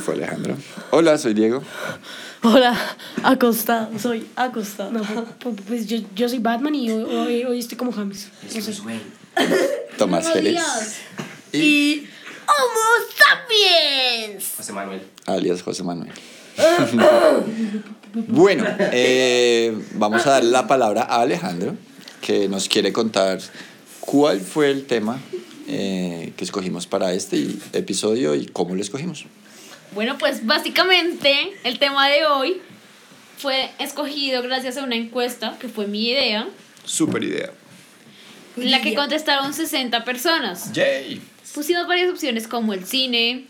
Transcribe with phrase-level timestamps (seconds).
[0.00, 0.56] Fue Alejandro.
[0.90, 1.62] Hola, soy Diego.
[2.42, 2.78] Hola,
[3.22, 4.90] acostado, soy acostado.
[4.92, 5.02] No,
[5.40, 8.28] pues, pues yo, yo soy Batman y hoy, hoy, hoy estoy como James.
[8.54, 8.82] Es.
[9.98, 10.52] Tomás Félix.
[10.52, 10.96] días.
[11.52, 12.06] Y
[12.46, 14.52] Homo sapiens.
[14.56, 15.02] José Manuel.
[15.26, 16.12] Alias José Manuel.
[18.28, 21.76] bueno, eh, vamos a dar la palabra a Alejandro,
[22.20, 23.40] que nos quiere contar
[24.00, 25.20] cuál fue el tema
[25.68, 29.26] eh, que escogimos para este episodio y cómo lo escogimos.
[29.92, 32.60] Bueno, pues básicamente el tema de hoy
[33.38, 36.46] fue escogido gracias a una encuesta que fue mi idea,
[36.84, 37.50] Super idea.
[38.56, 40.72] en la que contestaron 60 personas.
[40.72, 41.20] Yay.
[41.54, 43.46] Pusimos varias opciones como el cine,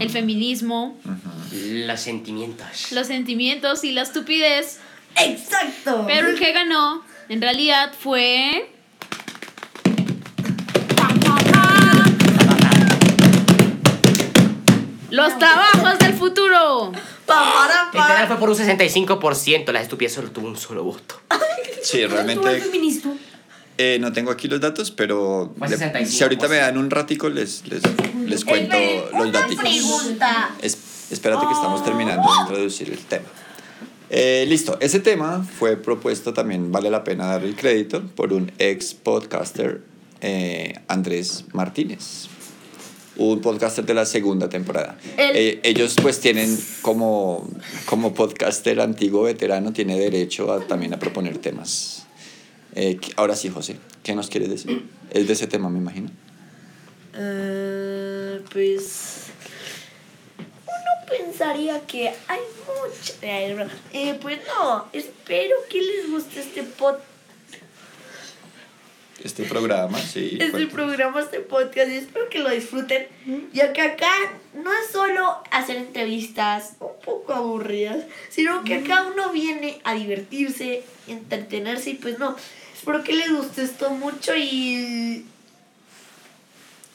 [0.00, 0.98] el feminismo,
[1.52, 2.90] Los sentimientos.
[2.92, 4.78] los sentimientos y la estupidez,
[5.16, 6.04] Exacto.
[6.06, 8.70] pero el que ganó en realidad fue...
[15.28, 16.92] Los trabajos del futuro.
[17.92, 19.72] Literal fue por un 65%.
[19.72, 21.20] La estupidez solo tuvo un solo voto.
[21.80, 23.08] Sí, ¿Tú eres realmente feminista?
[23.78, 26.06] eh, no tengo aquí los datos, pero Fue le- 65%.
[26.06, 27.82] si ahorita me dan un ratico les, les,
[28.26, 28.76] les cuento
[29.12, 29.54] los una datos.
[29.56, 30.50] pregunta.
[30.60, 30.76] Es-
[31.12, 33.26] espérate que estamos terminando de introducir el tema.
[34.10, 38.50] Eh, listo, ese tema fue propuesto también, vale la pena dar el crédito, por un
[38.58, 39.80] ex podcaster,
[40.20, 42.26] eh, Andrés Martínez.
[43.18, 44.96] Un podcaster de la segunda temporada.
[45.16, 47.48] El- Eh, ellos pues tienen como,
[47.86, 52.04] como podcaster antiguo veterano, tiene derecho a, también a proponer temas.
[52.74, 54.84] Eh, ahora sí, José, ¿qué nos quieres decir?
[55.10, 56.10] Es de ese tema, me imagino.
[57.16, 59.24] Eh, pues
[60.38, 63.14] uno pensaría que hay mucha
[63.92, 66.94] eh, pues no espero que les guste este pod
[69.24, 70.38] Este programa, sí.
[70.40, 73.06] este programa este podcast y espero que lo disfruten
[73.52, 74.10] ya que acá
[74.54, 80.84] no es solo hacer entrevistas un poco aburridas sino que acá uno viene a divertirse
[81.08, 82.36] entretenerse y pues no
[82.74, 85.24] espero que les guste esto mucho y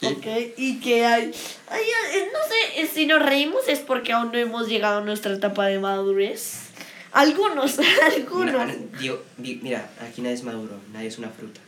[0.00, 0.26] Y- Ok,
[0.58, 1.30] y que hay,
[1.68, 1.82] hay,
[2.14, 5.32] eh, no sé, eh, si nos reímos es porque aún no hemos llegado a nuestra
[5.32, 6.64] etapa de madurez.
[7.12, 7.78] Algunos,
[8.14, 8.70] algunos.
[9.00, 10.74] Digo, mira, aquí nadie es maduro.
[10.92, 11.60] Nadie es una fruta.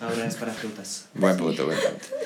[0.00, 1.06] Ahora es para frutas.
[1.14, 2.06] Buen punto, buen punto.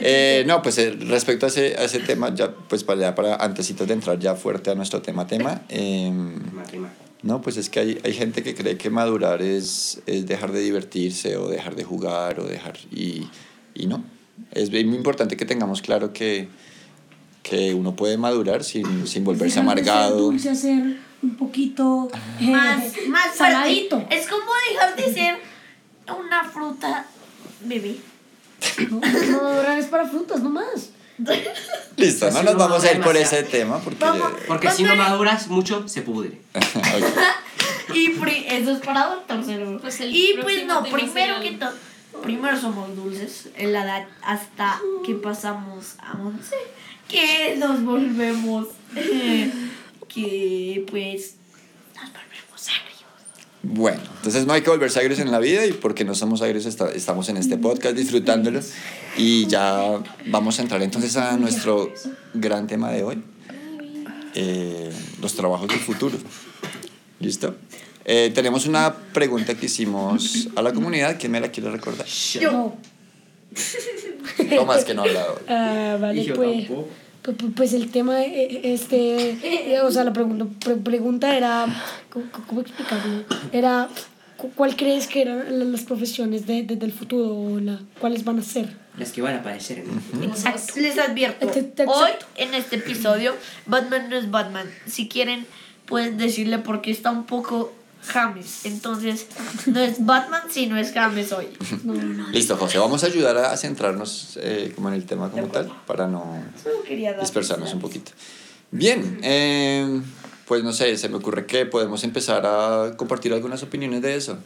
[0.00, 3.36] Eh, no, pues eh, respecto a ese, a ese tema, ya pues para, ya para
[3.36, 6.36] antecitos de entrar ya fuerte a nuestro tema tema, em,
[6.70, 6.90] rima.
[7.22, 10.60] no, pues es que hay, hay gente que cree que madurar es, es dejar de
[10.60, 12.78] divertirse o dejar de jugar o dejar...
[12.90, 13.28] Y,
[13.74, 14.04] y no,
[14.52, 16.48] es muy importante que tengamos claro que,
[17.42, 20.16] que uno puede madurar sin, sin volverse Dejar de ser amargado.
[20.18, 22.08] dulce ser un poquito
[22.40, 23.96] eh, más, más saladito.
[23.96, 24.14] fuerte.
[24.14, 25.47] Es como dejar de ser
[26.14, 27.06] una fruta
[27.60, 27.96] bebé.
[28.90, 30.90] No, no es para frutas, no más.
[31.96, 33.42] Listo, no nos no vamos a ir por demasiado.
[33.44, 34.04] ese tema porque...
[34.04, 34.32] Vamos.
[34.46, 36.40] Porque si no maduras mucho, se pudre.
[37.94, 39.80] Y pri- eso es para adoptárselo.
[39.80, 41.72] Pues el y pues próximo no, tema primero será que el- todo,
[42.22, 46.54] primero somos dulces en la edad hasta que pasamos a 11,
[47.08, 48.66] que nos volvemos,
[50.08, 51.36] que pues.
[53.62, 56.64] Bueno, entonces no hay que volverse agrios en la vida y porque no somos agrios
[56.64, 58.60] esta- estamos en este podcast disfrutándolo
[59.16, 61.92] y ya vamos a entrar entonces a nuestro
[62.34, 63.22] gran tema de hoy,
[64.34, 64.90] eh,
[65.20, 66.16] los trabajos del futuro.
[67.20, 67.56] ¿Listo?
[68.04, 72.06] Eh, tenemos una pregunta que hicimos a la comunidad, ¿quién me la quiere recordar?
[72.42, 72.76] No.
[74.56, 75.40] Tomás que no ha hablado.
[75.48, 76.88] Ah, vale, Y yo pues, tampoco.
[77.32, 79.30] Pues, el tema, eh, este,
[79.74, 81.66] eh, o sea, la pregunta, pre- pregunta era,
[82.10, 83.24] ¿cómo, cómo explicarlo?
[83.52, 83.88] Era,
[84.36, 88.24] cu- ¿cuál crees que eran la- las profesiones de, de- del futuro o la, cuáles
[88.24, 88.68] van a ser?
[88.98, 90.30] Las que van a aparecer en el futuro.
[90.30, 90.72] Exacto.
[90.76, 91.84] Les advierto, Exacto.
[91.86, 93.34] hoy en este episodio
[93.66, 94.66] Batman no es Batman.
[94.86, 95.46] Si quieren
[95.86, 97.72] pueden decirle porque está un poco
[98.06, 98.64] James.
[98.64, 99.26] Entonces
[99.66, 101.48] no es Batman sino es James hoy.
[101.84, 102.28] No, no.
[102.30, 106.06] Listo, José, vamos a ayudar a centrarnos eh, como en el tema como tal para
[106.06, 106.42] no
[107.20, 108.12] dispersarnos un poquito.
[108.70, 110.00] Bien, eh,
[110.46, 114.38] pues no sé, se me ocurre que podemos empezar a compartir algunas opiniones de eso,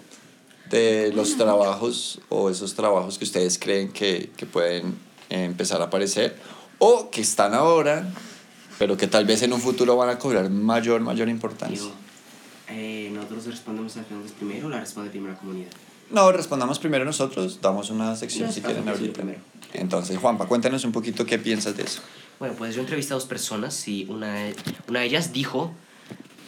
[0.71, 4.97] de los trabajos o esos trabajos que ustedes creen que, que pueden
[5.29, 6.37] empezar a aparecer
[6.79, 8.07] o que están ahora,
[8.79, 11.81] pero que tal vez en un futuro van a cobrar mayor, mayor importancia.
[12.75, 15.71] Eh, nosotros respondemos las preguntas primero o la responde primero la comunidad.
[16.11, 19.13] No, respondamos primero nosotros, damos una sección No, si quieren ahorita.
[19.15, 19.41] primero.
[19.73, 22.03] Entonces, Juanpa, cuéntanos un poquito qué piensas de eso.
[22.39, 24.51] Bueno, pues yo entrevisté a dos personas y una,
[24.89, 25.73] una de ellas dijo,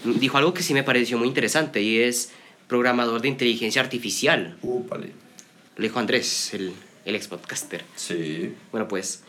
[0.05, 2.31] dijo algo que sí me pareció muy interesante y es
[2.69, 4.59] programador de inteligencia artificial.
[4.63, 5.13] Uh, vale.
[5.77, 6.73] Lo dijo Andrés, el,
[7.05, 7.85] el ex podcaster.
[7.97, 8.55] Sí.
[8.71, 9.23] Bueno, pues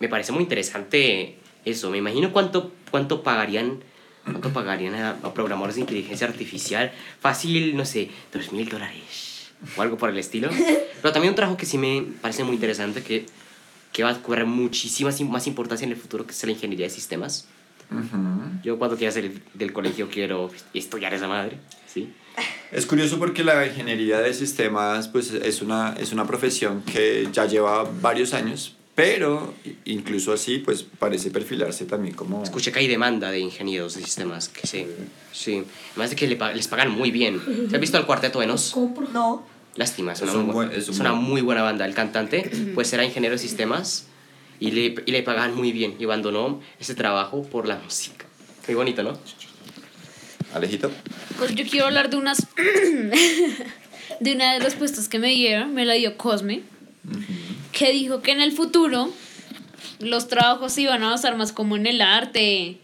[0.00, 1.90] me parece muy interesante eso.
[1.90, 3.80] Me imagino cuánto, cuánto pagarían,
[4.24, 6.92] cuánto pagarían a, a programadores de inteligencia artificial.
[7.20, 10.48] Fácil, no sé, dos mil dólares o algo por el estilo.
[11.02, 13.26] Pero también un trabajo que sí me parece muy interesante que,
[13.92, 16.86] que va a cobrar muchísima sim- más importancia en el futuro, que es la ingeniería
[16.86, 17.46] de sistemas.
[17.90, 18.60] Ujú.
[18.64, 22.12] Yo cuando quiera salir del colegio quiero estudiar esa madre, ¿sí?
[22.72, 27.44] Es curioso porque la ingeniería de sistemas pues, es, una, es una profesión que ya
[27.44, 29.54] lleva varios años, pero
[29.86, 32.42] incluso así pues, parece perfilarse también como...
[32.42, 34.86] Escuché que hay demanda de ingenieros de sistemas, que sí,
[35.32, 35.64] sí.
[35.92, 37.40] Además de que les pagan muy bien.
[37.70, 38.76] ¿Se has visto el cuarteto de Nos?
[39.12, 39.46] No.
[39.76, 41.62] Lástima, es Es una, un muy, buen- bu- es un es una buen- muy buena
[41.62, 41.86] banda.
[41.86, 44.06] El cantante pues era ingeniero de sistemas
[44.60, 48.26] y le, y le pagaban muy bien y abandonó ese trabajo por la música.
[48.68, 49.18] Muy bonito, ¿no?
[50.54, 50.90] Alejito.
[51.38, 52.46] Pues yo quiero hablar de unas.
[54.20, 56.60] de una de las respuestas que me dieron, me la dio Cosme,
[57.82, 59.10] que dijo que en el futuro
[59.98, 62.78] los trabajos se iban a basar más como en el arte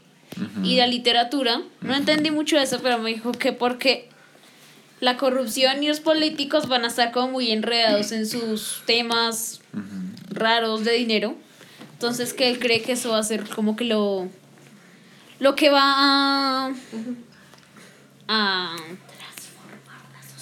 [0.65, 1.63] y la literatura.
[1.83, 4.09] No entendí mucho eso, pero me dijo que porque
[4.99, 9.61] la corrupción y los políticos van a estar como muy enredados en sus temas
[10.31, 11.37] raros de dinero.
[11.93, 14.29] Entonces que él cree que eso va a ser como que lo
[15.39, 15.83] lo que va
[16.67, 16.73] a,
[18.27, 18.77] a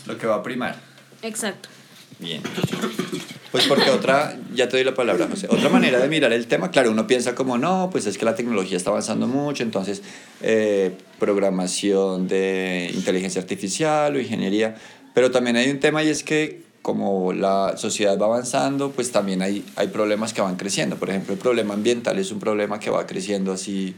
[0.06, 0.76] Lo que va a primar.
[1.20, 1.68] exacto.
[2.18, 2.42] Bien.
[3.52, 5.46] Pues porque otra, ya te doy la palabra, José.
[5.50, 8.34] Otra manera de mirar el tema, claro, uno piensa como, no, pues es que la
[8.34, 10.02] tecnología está avanzando mucho, entonces
[10.42, 14.76] eh, programación de inteligencia artificial o ingeniería,
[15.14, 19.42] pero también hay un tema y es que como la sociedad va avanzando, pues también
[19.42, 20.96] hay, hay problemas que van creciendo.
[20.96, 23.96] Por ejemplo, el problema ambiental es un problema que va creciendo así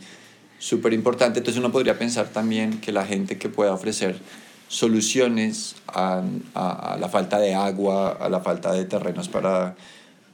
[0.58, 1.40] súper importante.
[1.40, 4.16] Entonces uno podría pensar también que la gente que pueda ofrecer
[4.68, 6.22] soluciones a,
[6.54, 9.74] a, a la falta de agua, a la falta de terrenos para,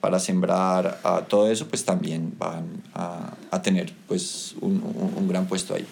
[0.01, 5.29] para sembrar, a todo eso, pues también van a, a tener pues un, un, un
[5.29, 5.87] gran puesto ahí.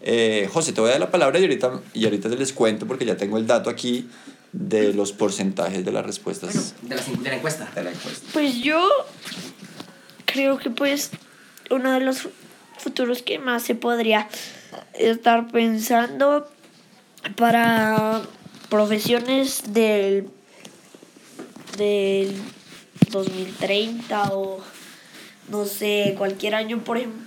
[0.00, 2.86] Eh, José, te voy a dar la palabra y ahorita, y ahorita te les cuento
[2.86, 4.08] porque ya tengo el dato aquí
[4.52, 7.68] de los porcentajes de las respuestas de, la, de la encuesta.
[7.74, 8.26] de la encuesta.
[8.32, 8.86] Pues yo
[10.24, 11.10] creo que pues
[11.70, 12.28] uno de los
[12.78, 14.28] futuros que más se podría
[14.94, 16.48] estar pensando
[17.36, 18.22] para
[18.68, 20.28] profesiones del
[21.76, 22.34] del
[23.10, 24.60] 2030 o
[25.48, 27.26] no sé, cualquier año, por ejemplo.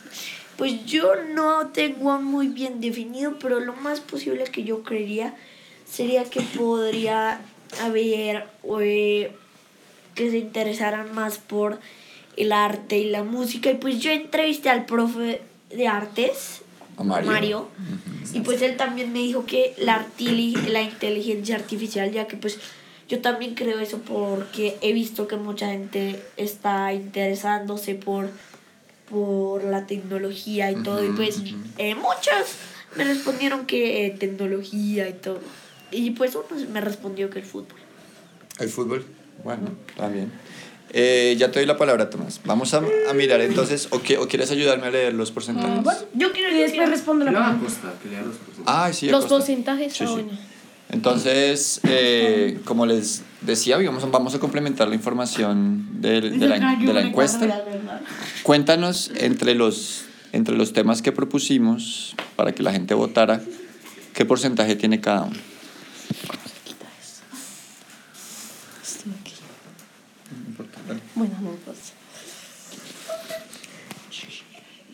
[0.58, 5.34] Pues yo no tengo muy bien definido, pero lo más posible que yo creería
[5.90, 7.42] sería que podría
[7.82, 8.48] haber
[8.80, 9.32] eh,
[10.14, 11.80] que se interesaran más por
[12.38, 13.72] el arte y la música.
[13.72, 15.42] Y pues yo entrevisté al profe
[15.72, 16.61] de artes,
[17.02, 17.58] A Mario.
[17.60, 18.38] Ujú.
[18.38, 22.60] y pues él también me dijo que la, artili- la inteligencia artificial, ya que pues
[23.10, 28.30] yo también creo eso porque he visto que mucha gente está interesándose por,
[29.10, 31.04] por la tecnología y todo.
[31.04, 31.42] Y pues
[31.78, 32.56] eh, muchos
[32.96, 35.40] me respondieron que eh, tecnología y todo.
[35.92, 37.80] Y pues uno me respondió que el fútbol.
[38.60, 39.06] El fútbol,
[39.44, 40.32] bueno, también.
[40.94, 42.42] Eh, ya te doy la palabra, Tomás.
[42.44, 45.86] Vamos a, a mirar entonces, o, qué- o quieres ayudarme a leer los porcentajes.
[46.14, 47.64] Yo quiero Y después respondo la pregunta.
[48.66, 50.26] Ah, sí, Los porcentajes, Sí, ah, sí.
[50.90, 56.94] Entonces, eh, como les decía, vamos, vamos a complementar la información del- de, la, de
[56.94, 57.46] la encuesta.
[58.44, 63.42] Cuéntanos entre los, entre los temas que propusimos para que la gente votara,
[64.14, 65.38] qué porcentaje tiene cada uno.
[71.16, 71.94] Bueno, no, pues.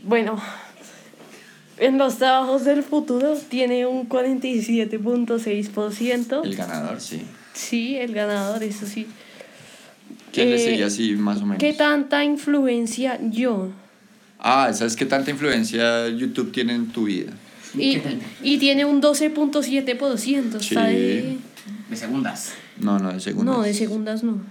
[0.04, 0.42] Bueno,
[1.78, 6.46] en los trabajos del futuro tiene un 47.6%.
[6.46, 7.22] El ganador, sí.
[7.54, 9.08] Sí, el ganador, eso sí.
[10.32, 11.58] ¿Quién le Eh, sigue así más o menos?
[11.58, 13.70] ¿Qué tanta influencia yo?
[14.40, 17.34] Ah, ¿sabes qué tanta influencia YouTube tiene en tu vida?
[17.78, 18.00] Y,
[18.44, 20.60] y tiene un 12.7%.
[20.60, 20.76] Sí.
[20.76, 21.38] Está de...
[21.90, 22.52] De segundas.
[22.80, 23.56] No, no, de segundas.
[23.58, 24.42] No, de segundas no.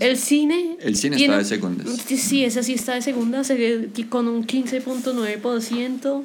[0.00, 0.76] El cine.
[0.80, 1.88] El cine tiene- está de segundas.
[2.06, 3.52] Sí, Sí, esa sí está de segundas,
[4.08, 6.24] con un 15.9%.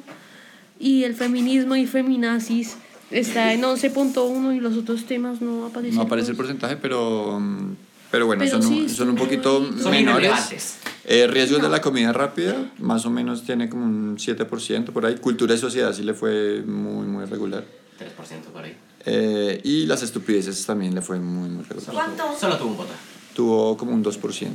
[0.78, 2.76] Y el feminismo y feminazis
[3.10, 5.96] está en 11.1% y los otros temas no aparecen.
[5.96, 7.74] No aparece el porcentaje, pero, mm,
[8.10, 10.76] pero bueno, Pero son, sí, un, son un poquito Son menores.
[11.06, 15.14] Eh, riesgos de la comida rápida, más o menos tiene como un 7% por ahí.
[15.16, 17.64] Cultura y sociedad sí le fue muy, muy regular.
[17.98, 18.76] 3% por ahí.
[19.06, 21.92] Eh, y las estupideces también le fue muy, muy regular.
[21.94, 22.36] ¿Cuánto?
[22.38, 22.90] Solo tuvo un voto.
[23.34, 24.48] Tuvo como un 2%.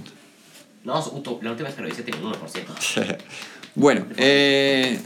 [0.83, 0.93] No,
[1.41, 3.17] la última vez que lo hice tenía un 1%.
[3.75, 4.99] bueno, eh,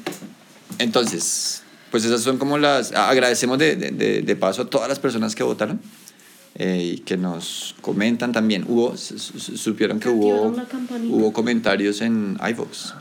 [0.80, 2.92] entonces, pues esas son como las...
[2.94, 5.80] Agradecemos de, de- de- de paso a todas las personas que votaron
[6.56, 8.66] eh, y que nos comentan también.
[8.68, 10.56] Hubo, su- su- supieron que hubo,
[11.10, 12.94] hubo comentarios en iVoox.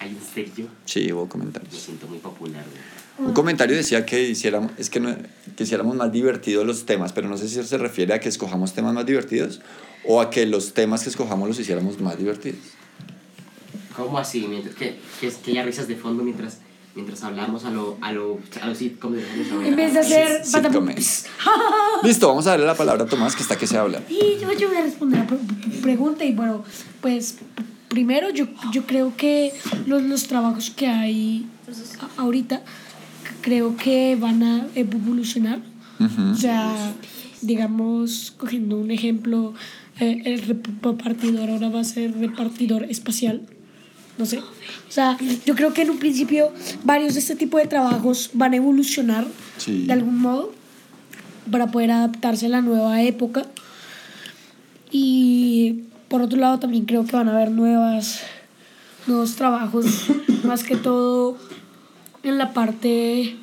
[0.00, 0.66] ¿en serio?
[0.84, 1.74] Sí, hubo Me comentarios.
[1.76, 2.64] siento muy popular.
[2.64, 3.01] güey.
[3.26, 5.16] Un comentario decía que hiciéramos, es que, no-
[5.56, 8.72] que hiciéramos más divertidos los temas, pero no sé si se refiere a que escojamos
[8.74, 9.60] temas más divertidos
[10.04, 12.58] o a que los temas que escojamos los hiciéramos más divertidos.
[13.96, 14.46] ¿Cómo así?
[14.48, 16.58] Mientras, que, que, que haya risas de fondo mientras,
[16.94, 19.68] mientras hablamos a lo, a lo, a lo sitcom de los años 90.
[19.68, 20.62] En vez de hacer Sitcom.
[20.86, 21.26] patapups.
[22.02, 24.00] Listo, vamos a darle la palabra a Tomás, que está que se habla.
[24.08, 26.64] Y yo, yo voy a responder la pre- pre- pregunta y bueno,
[27.02, 27.36] pues
[27.88, 29.52] primero yo, yo creo que
[29.86, 31.46] los, los trabajos que hay
[32.16, 32.62] a- ahorita
[33.42, 35.60] creo que van a evolucionar.
[36.32, 36.74] O sea,
[37.42, 39.54] digamos, cogiendo un ejemplo,
[40.00, 43.42] eh, el repartidor ahora va a ser repartidor espacial.
[44.18, 44.38] No sé.
[44.38, 46.52] O sea, yo creo que en un principio
[46.84, 49.26] varios de este tipo de trabajos van a evolucionar
[49.58, 49.84] Sí.
[49.86, 50.52] de algún modo
[51.50, 53.46] para poder adaptarse a la nueva época.
[54.90, 58.20] Y por otro lado también creo que van a haber nuevas,
[59.06, 59.86] nuevos trabajos,
[60.44, 61.38] más que todo
[62.22, 63.36] en la parte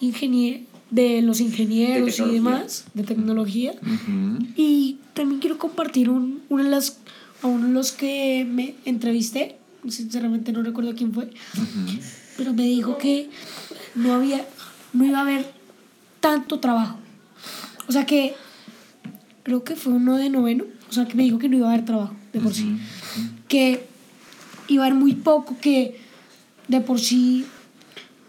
[0.00, 3.72] ingenie- de los ingenieros y demás, de tecnología.
[4.56, 6.98] Y también quiero compartir un, una de las,
[7.42, 9.56] a uno de los que me entrevisté,
[9.88, 11.30] sinceramente no recuerdo quién fue,
[12.36, 13.30] pero me dijo que
[13.94, 14.44] no había,
[14.92, 15.52] no iba a haber
[16.20, 16.98] tanto trabajo.
[17.88, 18.34] O sea que
[19.44, 21.72] creo que fue uno de noveno, o sea que me dijo que no iba a
[21.74, 22.76] haber trabajo de por sí,
[23.48, 23.84] que
[24.68, 25.98] iba a haber muy poco, que
[26.68, 27.46] de por sí,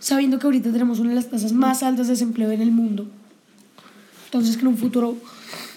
[0.02, 3.08] sabiendo que ahorita tenemos una de las tasas más altas de desempleo en el mundo,
[4.26, 5.16] entonces que en un futuro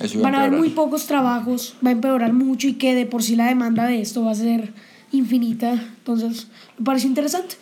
[0.01, 3.23] Eso van a haber muy pocos trabajos, va a empeorar mucho y que de por
[3.23, 4.73] sí la demanda de esto va a ser
[5.13, 7.57] infinita, entonces me parece interesante.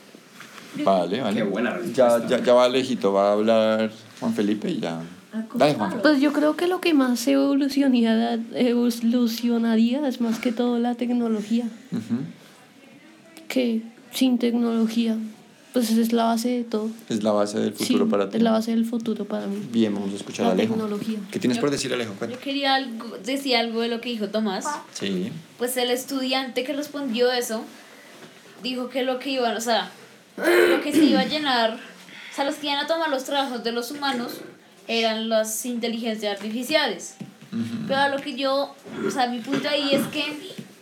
[0.85, 1.37] Vale, vale.
[1.37, 2.28] Qué buena ya, respuesta.
[2.28, 5.00] ya, ya va lejito, va a hablar Juan Felipe y ya.
[5.54, 5.99] Dale, Juan.
[6.00, 11.64] Pues yo creo que lo que más evolucionaría, evolucionaría es más que todo la tecnología.
[11.90, 12.23] Ujú.
[13.49, 15.16] Que sin tecnología,
[15.72, 16.90] pues es la base de todo.
[17.08, 18.36] Es la base del futuro sí, para ti.
[18.36, 19.56] es la base del futuro para mí.
[19.72, 20.74] Bien, vamos a escuchar La a Alejo.
[20.74, 21.18] tecnología.
[21.30, 22.14] ¿Qué tienes Yo- por decir, Alejo?
[22.14, 22.36] Cuenta.
[22.36, 24.64] Yo quería algo, decir algo de lo que dijo Tomás.
[24.92, 25.32] Sí.
[25.58, 27.62] Pues el estudiante que respondió eso
[28.62, 29.90] dijo que lo que iban, o sea,
[30.36, 33.64] lo que se iba a llenar, o sea, los que iban a tomar los trabajos
[33.64, 34.32] de los humanos
[34.88, 37.14] eran las inteligencias artificiales.
[37.86, 38.74] Pero a lo que yo,
[39.06, 40.24] o sea, mi punto ahí es que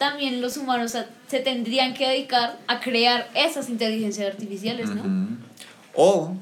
[0.00, 5.02] también los humanos o sea, se tendrían que dedicar a crear esas inteligencias artificiales, ¿no?
[5.94, 6.34] O,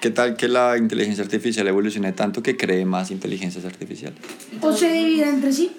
[0.00, 4.20] ¿qué tal que la inteligencia artificial evolucione tanto que cree más inteligencias artificiales?
[4.60, 5.72] O se divida entre sí.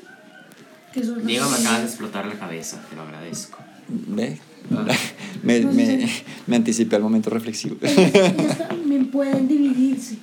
[0.93, 3.59] Que son Diego, me acabas de explotar la cabeza, te lo agradezco.
[3.87, 4.37] ¿Ve?
[5.43, 6.09] me, me,
[6.47, 7.77] me anticipé al momento reflexivo.
[7.81, 10.17] Ellas también pueden dividirse.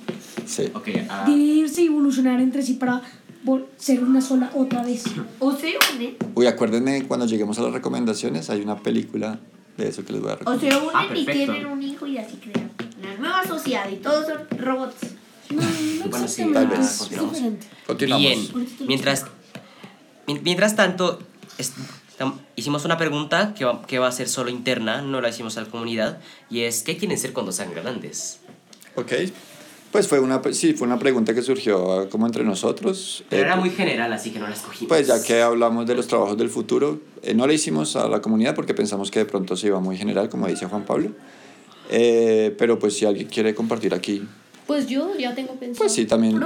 [0.45, 0.69] sí.
[0.75, 3.01] Ok, ah, Dividirse y evolucionar entre sí para
[3.77, 5.03] ser una sola otra vez.
[5.39, 6.17] O se unen.
[6.35, 9.39] Uy, acuérdenme cuando lleguemos a las recomendaciones, hay una película
[9.77, 10.71] de eso que les voy a O recomendar.
[10.71, 14.25] se unen Ah, y tienen un hijo y así crean la nueva sociedad y todos
[14.27, 14.95] son robots.
[15.49, 17.09] No, no Bueno, sí, tal vez.
[17.85, 18.27] Continuamos.
[18.53, 19.25] Bien, mientras,
[20.27, 21.19] mi- mientras tanto,
[21.57, 21.71] es-
[22.19, 25.55] tam- hicimos una pregunta que va, que va a ser solo interna, no la hicimos
[25.57, 28.39] a la comunidad, y es, ¿qué quieren ser cuando sean grandes?
[28.95, 29.13] Ok.
[29.97, 33.23] Pues fue una, sí, fue una pregunta que surgió ah, como entre nosotros.
[33.31, 34.87] Pero Eh, era muy general, así que no la escogimos.
[34.89, 38.21] Pues ya que hablamos de los trabajos del futuro, eh, no le hicimos a la
[38.21, 41.13] comunidad porque pensamos que de pronto se iba muy general, como dice Juan Pablo.
[41.89, 44.21] Eh, pero pues si alguien quiere compartir aquí,
[44.67, 45.85] Pues yo ya tengo pensado.
[45.85, 46.39] pues sí, también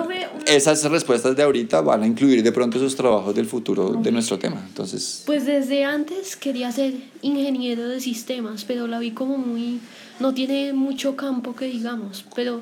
[0.46, 4.38] esas respuestas de ahorita van a incluir de pronto esos trabajos del futuro de nuestro
[4.38, 4.64] tema.
[4.68, 9.80] Entonces, Pues desde antes quería ser ingeniero de sistemas, pero la vi como muy...
[10.20, 12.62] No tiene mucho campo que digamos, pero...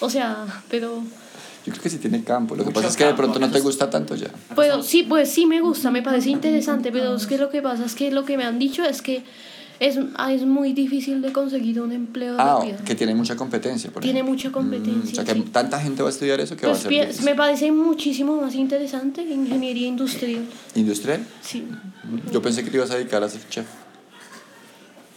[0.00, 1.04] O sea, pero...
[1.64, 2.56] yo creo que sí tiene campo.
[2.56, 4.30] Lo que Mucho pasa es que de pronto no te gusta tanto ya.
[4.56, 7.84] Pero sí, pues sí me gusta, me parece interesante, pero es que lo que pasa
[7.84, 9.22] es que lo que me han dicho es que
[9.80, 12.78] es, ah, es muy difícil de conseguir un empleo Ah, rápido.
[12.84, 13.90] que tiene mucha competencia.
[13.90, 14.32] Por Tiene ejemplo.
[14.34, 15.22] mucha Mm, competencia.
[15.22, 15.48] o sea, que sí.
[15.52, 18.54] tanta gente va a estudiar eso que va a Pues ser me parece muchísimo más
[18.54, 20.44] interesante que ingeniería industrial.
[20.74, 21.26] industrial.
[21.42, 21.64] Sí.
[22.32, 23.66] Yo pensé que te ibas a dedicar a ser chef.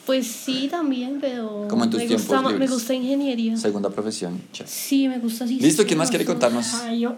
[0.06, 3.56] Pues sí, también, pero Como en tus me, tiempos gusta, me gusta ingeniería.
[3.58, 4.68] Segunda profesión, chef.
[4.68, 5.60] Sí, me gusta así.
[5.60, 6.74] Listo, ¿quién más quiere contarnos?
[6.74, 7.16] Ah, yo.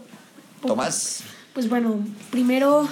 [0.65, 1.21] Tomás.
[1.53, 1.99] Pues bueno,
[2.31, 2.87] primero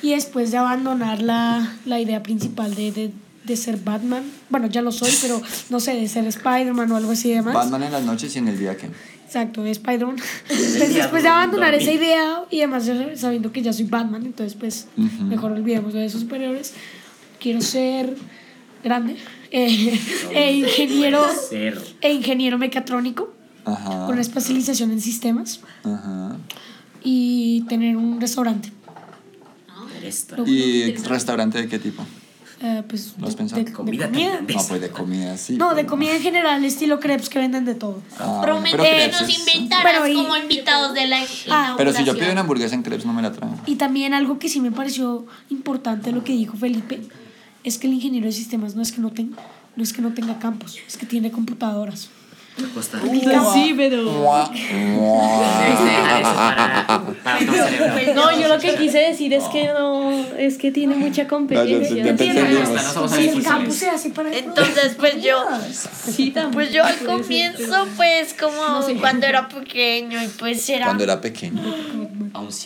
[0.00, 3.10] y después de abandonar la, la idea principal de, de,
[3.44, 7.12] de ser Batman, bueno, ya lo soy, pero no sé, de ser Spider-Man o algo
[7.12, 7.54] así y demás.
[7.54, 8.88] Batman en las noches y en el día que.
[9.26, 10.16] Exacto, de Spider-Man.
[10.48, 14.86] Después de abandonar esa idea y además ya sabiendo que ya soy Batman, entonces pues
[14.96, 15.24] Ujú.
[15.24, 16.74] mejor olvidemos de esos superiores.
[17.40, 18.16] Quiero ser
[18.84, 19.16] grande
[19.50, 19.98] eh,
[20.32, 21.26] e ingeniero
[22.00, 23.32] e ingeniero mecatrónico
[23.64, 24.06] Ajá.
[24.06, 26.36] con especialización en sistemas Ajá.
[27.02, 28.70] y tener un restaurante.
[30.46, 32.04] ¿Y restaurante de qué tipo?
[32.88, 34.28] Pues ¿Lo has de- de, de Comida comida.
[34.30, 34.60] tailandesa.
[34.62, 35.56] No, pues de comida, sí.
[35.56, 38.00] No, de pero- comida en general, estilo crepes que venden de todo.
[38.20, 41.18] Ah, bueno, pero que nos Pero y- como invitados de la
[41.50, 43.54] Ah, Pero si yo pido una hamburguesa en crepes, no me la traen.
[43.66, 47.00] Y también algo que sí me pareció importante lo que dijo Felipe
[47.64, 49.36] es que el ingeniero de sistemas no es que no tenga
[49.74, 52.10] no es que no tenga campos, es que tiene computadoras.
[52.74, 53.00] Costa.
[53.52, 54.04] Sí, pero...
[57.24, 58.14] Cerebro.
[58.14, 62.14] No, yo lo que quise decir es que no, es que tiene mucha competencia.
[62.16, 62.52] Tiene.
[62.94, 68.34] No Si el campus hace para Entonces, pues yo, Sí, pues yo al comienzo, pues
[68.34, 70.86] como cuando era pequeño y pues era...
[70.86, 71.62] Cuando era pequeño.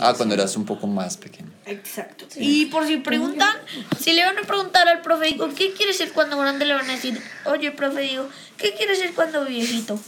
[0.00, 1.50] Ah, cuando eras un poco más pequeño.
[1.66, 2.26] Exacto.
[2.36, 3.54] Y por si preguntan,
[3.98, 6.64] si le van a preguntar al profe, digo, ¿qué quiere ser cuando grande?
[6.64, 9.98] Le van a decir, oye, profe, digo, ¿qué quiere ser cuando viejito?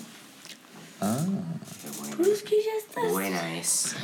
[1.01, 1.25] Ah.
[2.19, 3.01] Pero es que ya está.
[3.13, 3.95] Buena es.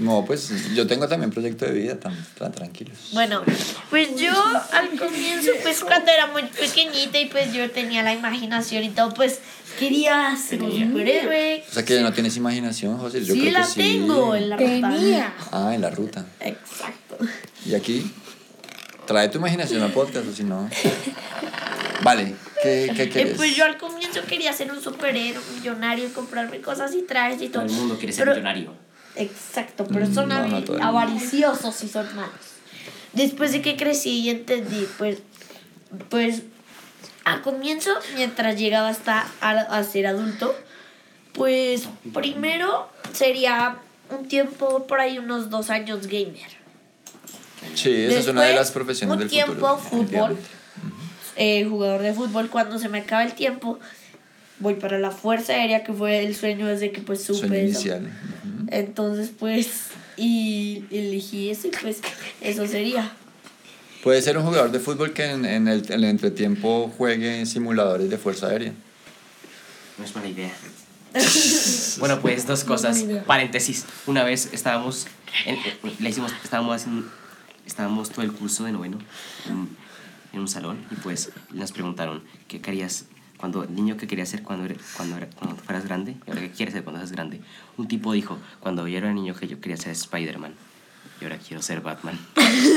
[0.00, 3.10] No, pues yo tengo también proyecto de vida, tan, tan tranquilos.
[3.12, 3.42] Bueno,
[3.90, 4.32] pues yo
[4.72, 9.12] al comienzo, pues cuando era muy pequeñita y pues yo tenía la imaginación y todo,
[9.12, 9.40] pues
[9.78, 11.62] quería ser un superhéroe.
[11.68, 13.22] O sea que no tienes imaginación, José.
[13.22, 13.74] Yo sí creo la que sí.
[13.74, 15.34] tengo en la tenía.
[15.50, 16.24] Ah, en la ruta.
[16.40, 17.18] Exacto.
[17.66, 18.10] Y aquí,
[19.06, 20.70] trae tu imaginación al podcast, o si no.
[22.02, 23.36] Vale, ¿qué, qué Eh, quieres?
[23.36, 27.40] pues yo al comienzo quería ser un superhéroe, un millonario y comprarme cosas y trajes
[27.42, 27.62] y todo.
[27.64, 28.74] Todo el mundo quiere ser Pero- millonario.
[29.14, 30.78] Exacto, pero Mm, son no, no mundo.
[30.82, 32.32] avariciosos y son malos.
[33.12, 35.18] Después de que crecí y entendí, pues,
[36.08, 36.42] pues,
[37.24, 40.54] a comienzo, mientras llegaba hasta a, a ser adulto,
[41.34, 43.76] pues, primero sería
[44.10, 46.50] un tiempo, por ahí unos dos años gamer.
[47.74, 50.28] Sí, esa es una de las profesiones un del tiempo, futuro.
[50.28, 50.38] fútbol.
[51.36, 53.78] Eh, jugador de fútbol, cuando se me acaba el tiempo,
[54.58, 58.10] voy para la Fuerza Aérea, que fue el sueño desde que pues supe Sueño inicial.
[58.68, 59.68] Entonces, pues,
[60.16, 62.00] y elegí eso y pues
[62.40, 63.12] eso sería.
[64.02, 68.10] Puede ser un jugador de fútbol que en, en el, en el entretiempo juegue simuladores
[68.10, 68.72] de fuerza aérea.
[69.98, 70.50] No es mala idea.
[71.98, 72.96] bueno, pues dos cosas.
[72.98, 73.24] buena idea.
[73.24, 73.84] Paréntesis.
[74.06, 75.06] Una vez estábamos,
[75.46, 77.08] en- en- le hicimos, estábamos haciendo,
[77.66, 78.98] estábamos todo el curso de noveno
[79.48, 79.68] en,
[80.32, 84.64] en un salón y pues nos preguntaron qué querías cuando niño qué querías ser cuando
[84.66, 87.40] eres, cuando era- cuando fueras grande y ahora qué quieres ser cuando seas grande.
[87.76, 90.54] Un tipo dijo cuando yo era niño que yo quería ser Spider-Man
[91.20, 92.18] y ahora quiero ser Batman.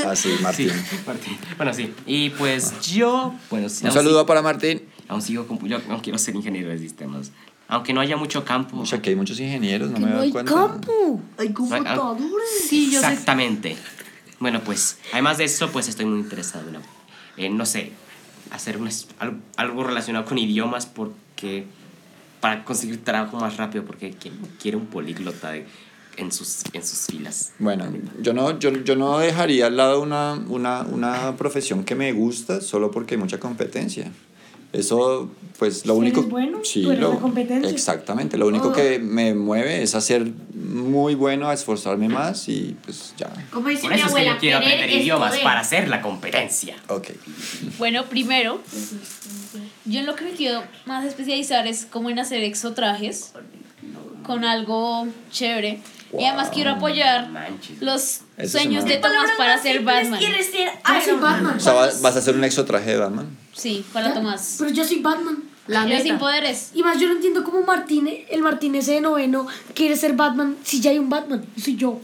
[0.07, 0.69] Así, Ah, Martín.
[0.69, 1.37] Sí, Martín.
[1.57, 1.93] Bueno, sí.
[2.07, 4.81] Y pues yo, bueno, sí, Un saludo sí- para Martín.
[5.07, 7.31] Aún sigo, con- yo aún quiero ser ingeniero de sistemas.
[7.67, 8.77] Aunque no haya mucho campo.
[8.79, 10.51] O sea, que hay muchos ingenieros, no me No doy hay cuenta.
[10.53, 11.21] campo.
[11.37, 12.47] Hay computadores.
[12.67, 13.07] Sí, yo sé.
[13.07, 13.75] Exactamente.
[14.39, 16.77] Bueno, pues, además de eso, pues estoy muy interesado en,
[17.37, 17.91] en, no sé,
[18.51, 21.65] hacer unas- algo, algo relacionado con idiomas porque
[22.41, 25.65] para conseguir trabajo más rápido porque quiere, quiere un políglota de-
[26.17, 27.51] en, sus, en sus filas.
[27.59, 27.85] Bueno,
[28.21, 32.61] yo no, yo, yo no dejaría al lado una, una, una profesión que me gusta
[32.61, 34.11] solo porque hay mucha competencia.
[34.71, 36.19] Eso, pues lo Si único...
[36.21, 37.69] eres bueno, sí, tú eres lo- la competencia.
[37.69, 40.31] Exactamente, lo único que me mueve es hacer
[40.75, 43.29] muy bueno, a esforzarme más y pues ya.
[43.51, 46.01] Como dice Por mi eso es que abuela, yo quiero aprender idiomas para hacer la
[46.01, 46.75] competencia.
[46.89, 47.09] Ok.
[47.77, 48.61] Bueno, primero,
[49.85, 53.33] yo en lo que me quiero más especializar es como en hacer exotrajes
[54.23, 55.79] con algo chévere.
[56.17, 57.81] Y además quiero apoyar Manches.
[57.81, 60.17] los Eso es sueños de Tomás para ser Batman.
[60.19, 60.69] Quieres ser
[61.03, 61.33] Iron Man.
[61.33, 61.57] Batman.
[61.57, 63.35] O sea, va- vas a hacer un exotraje de Batman.
[63.53, 64.55] Sí, para Tomás.
[64.59, 65.43] Pero yo soy Batman.
[65.67, 66.03] La neta.
[66.03, 66.71] sin poderes.
[66.73, 70.79] Y más yo no entiendo cómo Martínez, el Martínez de noveno, quiere ser Batman si
[70.81, 71.45] ya hay un Batman.
[71.59, 71.99] Soy yo.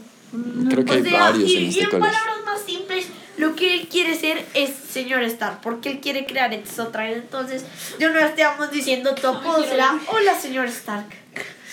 [0.68, 2.12] Creo que hay O sea, varios y, en y este en colegio.
[2.12, 6.52] palabras más simples, lo que él quiere ser es señor Stark, porque él quiere crear
[6.54, 7.14] exotraje.
[7.14, 7.64] Entonces,
[8.00, 11.06] yo no estamos diciendo apodo, será hola señor Stark.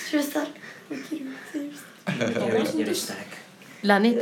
[0.10, 0.50] Señor Stark,
[0.90, 3.28] ¿me quiero, señor Stark?
[3.82, 4.22] La neta.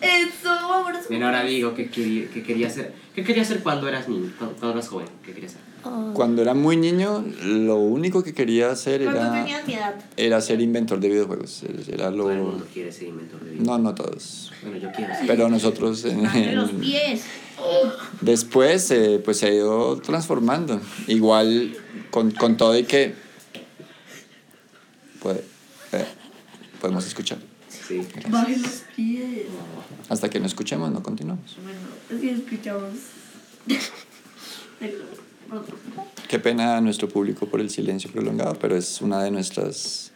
[0.00, 1.08] Eso, vámonos.
[1.08, 2.94] Bien, ahora digo que quería, que quería hacer.
[3.14, 4.32] ¿Qué querías hacer cuando eras niño?
[4.38, 5.08] Cuando, cuando eras joven.
[5.24, 5.71] ¿Qué querías hacer?
[6.14, 9.94] Cuando era muy niño, lo único que quería hacer era, tenías mi edad.
[10.16, 11.62] era ser inventor de videojuegos.
[11.88, 12.24] Era lo...
[12.24, 13.62] Todo el mundo quiere ser inventor de vida.
[13.64, 14.52] No, no todos.
[14.62, 15.26] Bueno, yo quiero ser.
[15.26, 17.22] Pero nosotros en- De los en- pies.
[18.20, 20.80] después eh, pues se ha ido transformando.
[21.08, 21.76] Igual
[22.10, 23.14] con, con todo y que
[25.20, 25.44] puede-
[25.92, 26.04] eh,
[26.80, 27.38] podemos escuchar.
[27.68, 28.06] Sí.
[28.30, 29.46] Los pies.
[30.08, 31.56] Hasta que no escuchemos, no continuamos.
[31.62, 31.78] Bueno,
[32.16, 32.90] así escuchamos.
[36.28, 40.10] Qué pena a nuestro público por el silencio prolongado, pero es una de nuestras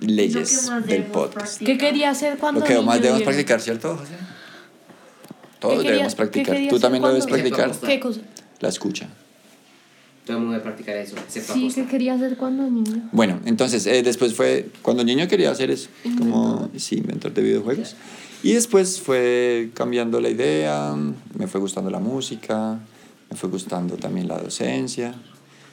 [0.00, 1.34] leyes del podcast.
[1.34, 1.66] practicar.
[1.66, 4.12] ¿Qué quería hacer cuando Lo que más debemos practicar, ¿cierto, José?
[5.60, 6.56] Todos quería- debemos practicar.
[6.68, 7.70] Tú también lo debes practicar.
[7.80, 8.20] ¿Qué cosa?
[8.60, 9.08] La escucha.
[10.24, 11.68] Todo el mundo debe practicar eso, excepto Sí.
[11.74, 13.08] ¿qué quería hacer cuando niño?
[13.10, 17.96] Bueno, entonces eh, después fue cuando niño quería hacer eso, como sí, inventor de videojuegos.
[18.44, 20.94] Y después fue cambiando la idea,
[21.36, 22.78] me fue gustando la música,
[23.32, 25.14] me fue gustando también la docencia.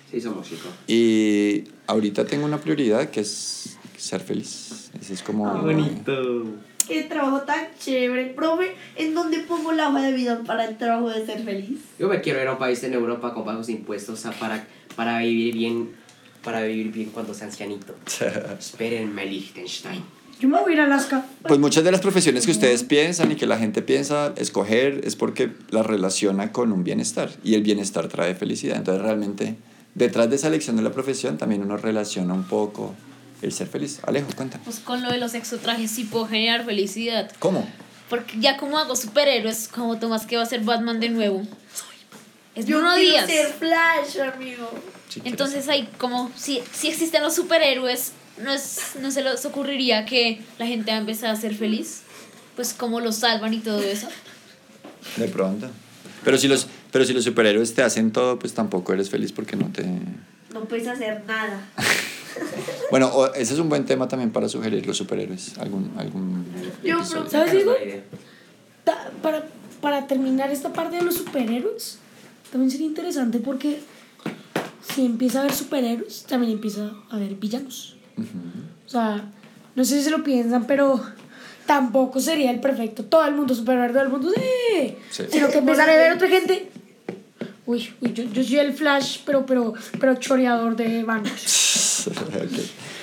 [0.10, 0.72] Sí, somos chicos.
[0.88, 4.90] Y ahorita tengo una prioridad que es ser feliz.
[5.00, 5.68] Ese es como...
[6.88, 8.76] Qué trabajo tan chévere, profe.
[8.96, 11.82] ¿En dónde pongo la hoja de vida para el trabajo de ser feliz?
[12.00, 15.54] Yo me quiero ir a un país en Europa con bajos impuestos para, para vivir
[15.56, 15.90] bien
[16.44, 17.94] para vivir bien cuando sea ancianito.
[18.58, 20.02] Espérenme, Liechtenstein.
[20.40, 21.26] Yo me voy a ir a Alaska.
[21.48, 25.16] Pues muchas de las profesiones que ustedes piensan y que la gente piensa escoger es
[25.18, 28.78] porque las relaciona con un bienestar y el bienestar trae felicidad.
[28.78, 29.56] Entonces realmente
[29.96, 32.96] detrás de esa elección de la profesión también uno relaciona un poco
[33.42, 34.00] el ser feliz.
[34.06, 34.64] Alejo, cuéntame.
[34.64, 37.30] Pues con lo de los exotrajes sí puedo generar felicidad.
[37.40, 37.68] ¿Cómo?
[38.10, 41.42] Porque ya como hago superhéroes, como Tomás que va a ser Batman de nuevo.
[42.56, 43.28] Es Yo Bruno quiero Díaz.
[43.28, 44.70] ser Flash, amigo.
[45.10, 50.06] Sí, Entonces hay como, si, si existen los superhéroes, no, es, no se les ocurriría
[50.06, 52.02] que la gente va a empezar a ser feliz.
[52.56, 54.08] Pues como los salvan y todo eso.
[55.18, 55.70] De pronto.
[56.24, 59.56] Pero si los, pero si los superhéroes te hacen todo, pues tampoco eres feliz porque
[59.56, 59.86] no te...
[60.54, 61.68] No puedes hacer nada.
[62.92, 65.58] Bueno, ese es un buen tema también para sugerir los superhéroes.
[65.58, 66.46] Algún, algún
[66.84, 67.04] Yo.
[67.04, 67.66] ¿Sabes.
[68.84, 69.46] Ta- para,
[69.82, 71.98] para terminar esta parte de los superhéroes,
[72.52, 73.82] también sería interesante porque
[74.88, 77.96] si empieza a haber superhéroes, también empieza a haber villanos.
[78.86, 79.24] O sea,
[79.76, 81.02] no sé si se lo piensan, pero
[81.66, 83.06] tampoco sería el perfecto.
[83.06, 84.96] Todo el mundo superhéroe, todo el mundo, sí.
[85.12, 85.24] Sí.
[85.32, 86.72] Sino que empezar a ver otra gente.
[87.66, 92.08] Uy, uy yo, yo soy el Flash, pero, pero, pero choreador de bancos.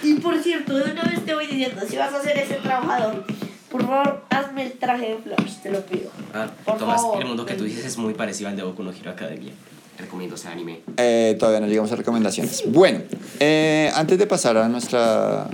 [0.02, 3.24] Y por cierto, de una vez te voy diciendo, si vas a ser ese trabajador,
[3.70, 6.10] por favor, hazme el traje de Flash, te lo pido.
[6.32, 7.20] Ah, Por Tomás, favor.
[7.22, 9.52] el mundo que tú dices es muy parecido al de Boku no Hero Academia.
[9.98, 10.80] Recomiendo ese anime.
[10.96, 12.64] Eh, todavía no llegamos a recomendaciones.
[12.66, 13.00] Bueno,
[13.40, 15.48] eh, antes de pasar a nuestra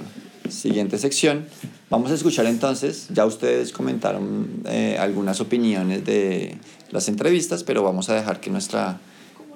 [0.48, 1.46] siguiente sección,
[1.90, 6.58] vamos a escuchar entonces, ya ustedes comentaron eh, algunas opiniones de
[6.90, 9.00] las entrevistas, pero vamos a dejar que nuestra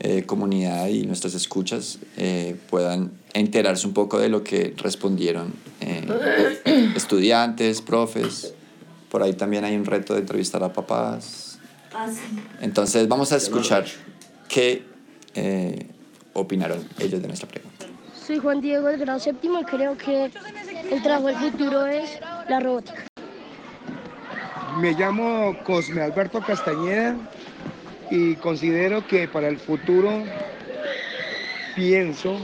[0.01, 6.93] eh, comunidad y nuestras escuchas eh, puedan enterarse un poco de lo que respondieron eh,
[6.95, 8.53] estudiantes, profes.
[9.11, 11.59] Por ahí también hay un reto de entrevistar a papás.
[11.95, 12.21] Así.
[12.61, 13.87] Entonces vamos a escuchar
[14.49, 14.83] qué
[15.35, 15.87] eh,
[16.33, 17.87] opinaron ellos de nuestra pregunta.
[18.15, 20.31] Soy Juan Diego del grado séptimo y creo que
[20.91, 23.07] el trabajo del futuro es la robótica.
[24.81, 27.17] Me llamo Cosme Alberto Castañeda
[28.11, 30.25] y considero que para el futuro
[31.75, 32.37] pienso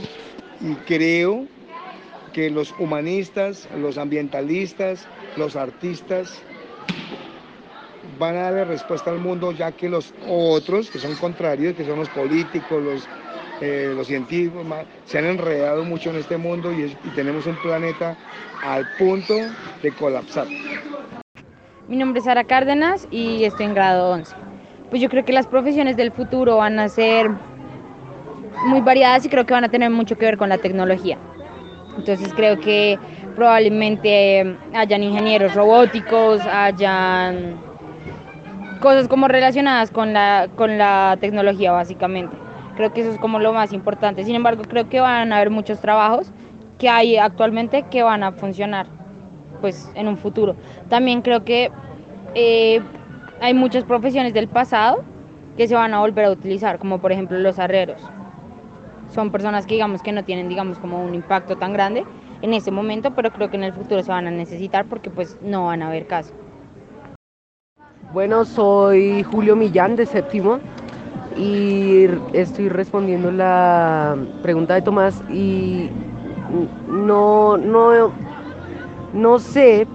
[0.61, 1.47] y creo
[2.33, 5.05] que los humanistas, los ambientalistas,
[5.37, 6.41] los artistas
[8.19, 11.99] van a darle respuesta al mundo ya que los otros, que son contrarios, que son
[11.99, 13.07] los políticos, los,
[13.61, 14.65] eh, los científicos,
[15.05, 18.15] se han enredado mucho en este mundo y, y tenemos un planeta
[18.63, 19.33] al punto
[19.81, 20.47] de colapsar.
[21.87, 24.35] Mi nombre es Sara Cárdenas y estoy en grado 11.
[24.89, 27.29] Pues yo creo que las profesiones del futuro van a ser
[28.67, 31.17] muy variadas y creo que van a tener mucho que ver con la tecnología.
[31.97, 32.97] Entonces creo que
[33.35, 37.57] probablemente eh, hayan ingenieros robóticos, hayan
[38.83, 42.35] cosas como relacionadas con la, con la tecnología básicamente.
[42.75, 44.25] Creo que eso es como lo más importante.
[44.25, 46.33] Sin embargo, creo que van a haber muchos trabajos
[46.77, 48.87] que hay actualmente que van a funcionar
[49.61, 50.57] pues en un futuro.
[50.89, 51.71] También creo que
[52.35, 52.81] eh,
[53.39, 55.05] hay muchas profesiones del pasado
[55.55, 58.01] que se van a volver a utilizar, como por ejemplo los arreros.
[59.13, 62.03] Son personas que digamos que no tienen digamos como un impacto tan grande
[62.41, 65.39] en ese momento, pero creo que en el futuro se van a necesitar porque pues
[65.41, 66.33] no van a haber caso.
[68.13, 70.59] Bueno, soy Julio Millán de séptimo
[71.35, 75.89] y estoy respondiendo la pregunta de Tomás y
[76.87, 78.11] no, no,
[79.13, 79.87] no sé,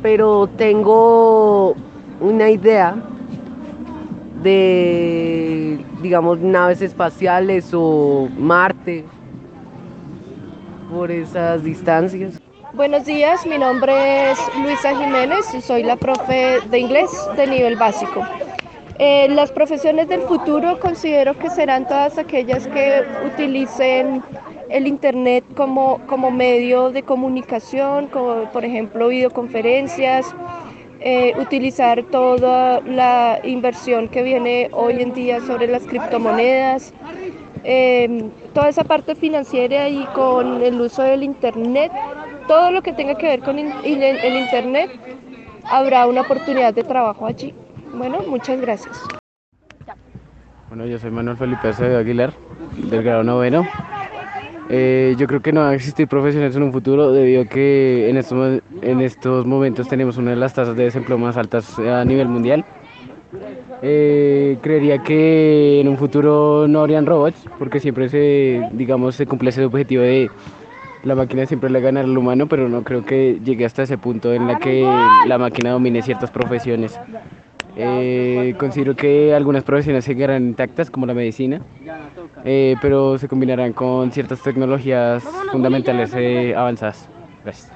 [0.00, 1.74] pero tengo
[2.22, 2.96] una idea
[4.42, 9.04] de, digamos, naves espaciales o Marte
[10.90, 12.41] por esas distancias.
[12.82, 17.76] Buenos días, mi nombre es Luisa Jiménez y soy la profe de inglés de nivel
[17.76, 18.26] básico.
[18.98, 24.20] Eh, las profesiones del futuro considero que serán todas aquellas que utilicen
[24.68, 30.34] el Internet como, como medio de comunicación, como por ejemplo videoconferencias,
[30.98, 36.92] eh, utilizar toda la inversión que viene hoy en día sobre las criptomonedas,
[37.62, 41.92] eh, toda esa parte financiera y con el uso del Internet,
[42.46, 44.90] todo lo que tenga que ver con el, Internet,
[45.64, 47.54] habrá una oportunidad de trabajo allí.
[47.94, 49.00] Bueno, muchas gracias.
[50.68, 52.32] Bueno, yo soy Manuel Felipe Acevedo Aguilar,
[52.76, 53.66] del grado noveno.
[54.70, 58.08] Eh, yo creo que no van a existir profesiones en un futuro debido a que
[58.08, 62.04] en estos, en estos momentos tenemos una de las tasas de desempleo más altas a
[62.04, 62.64] nivel mundial.
[63.82, 69.50] Eh, creería que en un futuro no habrían robots porque siempre se, digamos, se cumple
[69.50, 70.30] ese objetivo de
[71.04, 74.32] la máquina siempre le gana al humano, pero no creo que llegue hasta ese punto
[74.32, 74.82] en la que
[75.26, 76.98] la máquina domine ciertas profesiones.
[77.76, 81.62] Eh, considero que algunas profesiones seguirán intactas, como la medicina,
[82.44, 87.08] eh, pero se combinarán con ciertas tecnologías fundamentales eh, avanzadas.
[87.44, 87.72] Gracias.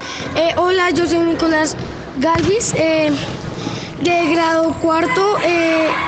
[0.56, 1.76] Hola, yo soy Nicolás
[2.18, 5.38] Galvis, de grado cuarto.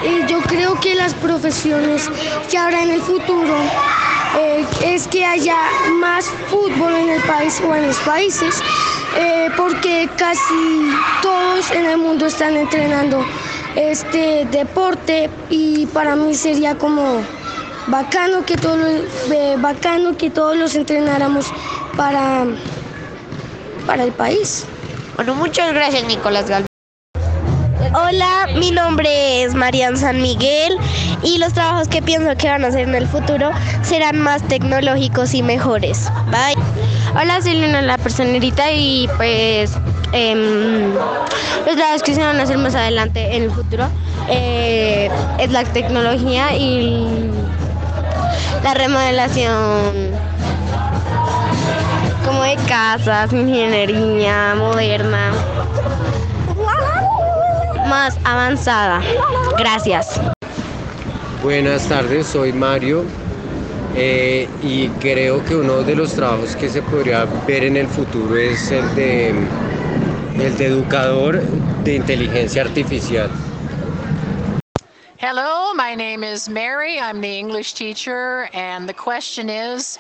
[0.05, 2.09] y yo creo que las profesiones
[2.51, 3.55] que habrá en el futuro
[4.39, 5.57] eh, es que haya
[6.01, 8.63] más fútbol en el país o en los países,
[9.17, 10.91] eh, porque casi
[11.23, 13.25] todos en el mundo están entrenando
[13.75, 17.21] este deporte y para mí sería como
[17.89, 21.47] bacano que todos los, eh, bacano que todos los entrenáramos
[21.97, 22.47] para
[23.87, 24.67] para el país.
[25.17, 26.68] Bueno, muchas gracias, Nicolás Galvez.
[27.95, 30.77] Hola, mi nombre es Marian San Miguel
[31.23, 33.51] y los trabajos que pienso que van a hacer en el futuro
[33.83, 36.11] serán más tecnológicos y mejores.
[36.27, 36.63] Bye.
[37.19, 39.73] Hola, soy Luna la personerita y pues
[40.13, 40.93] em,
[41.65, 43.89] los trabajos que se van a hacer más adelante en el futuro
[44.29, 47.07] eh, es la tecnología y
[48.63, 50.11] la remodelación
[52.27, 55.33] como de casas, ingeniería moderna,
[57.89, 59.03] más avanzada.
[59.59, 60.21] Gracias.
[61.43, 63.05] Buenas tardes, soy Mario
[63.95, 68.37] eh, y creo que uno de los trabajos que se podría ver en el futuro
[68.37, 71.43] es el de, el de educador
[71.85, 73.31] de inteligencia artificial.
[75.17, 77.01] Hello, my name is Mary.
[77.01, 79.99] I'm the English teacher, and the question is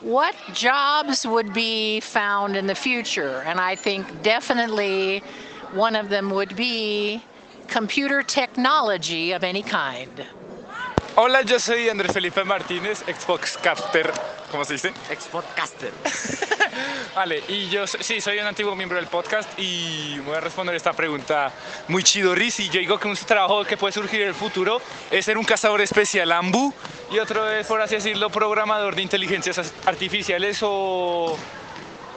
[0.00, 3.42] what jobs would be found in the future?
[3.46, 5.22] And I think definitely
[5.74, 7.20] one of them would be
[7.68, 10.24] computer technology of any kind.
[11.16, 14.10] Hola, yo soy Andrés Felipe Martínez, Xboxcaster,
[14.50, 14.92] ¿cómo se dice?
[15.08, 15.92] Xboxcaster.
[17.14, 20.92] Vale, y yo sí, soy un antiguo miembro del podcast y voy a responder esta
[20.92, 21.52] pregunta
[21.86, 25.24] muy chidorris y yo digo que un trabajo que puede surgir en el futuro es
[25.24, 26.74] ser un cazador especial AMBU
[27.12, 31.38] y otro es, por así decirlo, programador de inteligencias as- artificiales o,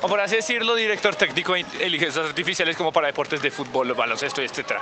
[0.02, 4.42] o por así decirlo, director técnico de inteligencias artificiales como para deportes de fútbol, baloncesto,
[4.42, 4.74] etc.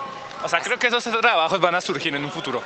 [0.43, 2.61] O sea, creo que esos trabajos van a surgir en un futuro.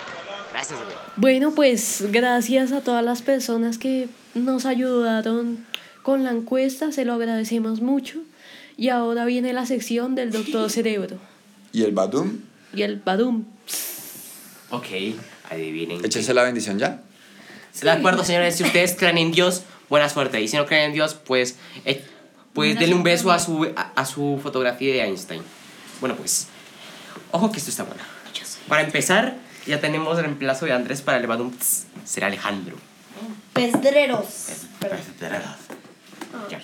[0.51, 0.95] Gracias, güey.
[1.15, 5.65] Bueno, pues gracias a todas las personas que nos ayudaron
[6.01, 8.19] con la encuesta, se lo agradecemos mucho.
[8.77, 11.17] Y ahora viene la sección del doctor Cerebro
[11.73, 12.39] ¿Y el Badum?
[12.73, 13.43] y el Badum.
[14.71, 14.85] Ok,
[15.49, 16.03] adivinen.
[16.05, 17.01] Échense la bendición ya.
[17.71, 18.55] ¿Se de acuerdo, señores?
[18.55, 20.41] Si ustedes creen en Dios, buena suerte.
[20.41, 22.03] Y si no creen en Dios, pues, eh,
[22.59, 25.41] pues denle un beso a su, a, a su fotografía de Einstein.
[25.99, 26.47] Bueno, pues,
[27.31, 28.01] ojo que esto está bueno.
[28.67, 31.51] Para empezar, ya tenemos el reemplazo de Andrés para el Badum.
[32.05, 32.77] Será Alejandro.
[33.53, 34.25] Pedreros.
[36.49, 36.61] Ya.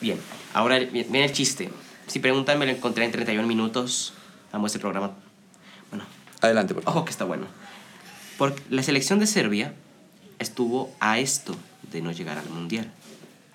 [0.00, 0.18] Bien,
[0.54, 1.70] ahora vi- viene el chiste.
[2.06, 4.14] Si preguntan, me lo encontré en 31 minutos.
[4.52, 5.12] Amo este programa.
[5.90, 6.04] Bueno.
[6.40, 7.46] Adelante, por Ojo que está bueno.
[8.38, 9.74] Porque la selección de Serbia
[10.38, 11.56] estuvo a esto
[11.92, 12.90] de no llegar al Mundial.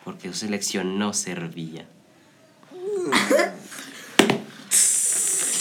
[0.03, 1.85] Porque su selección no servía.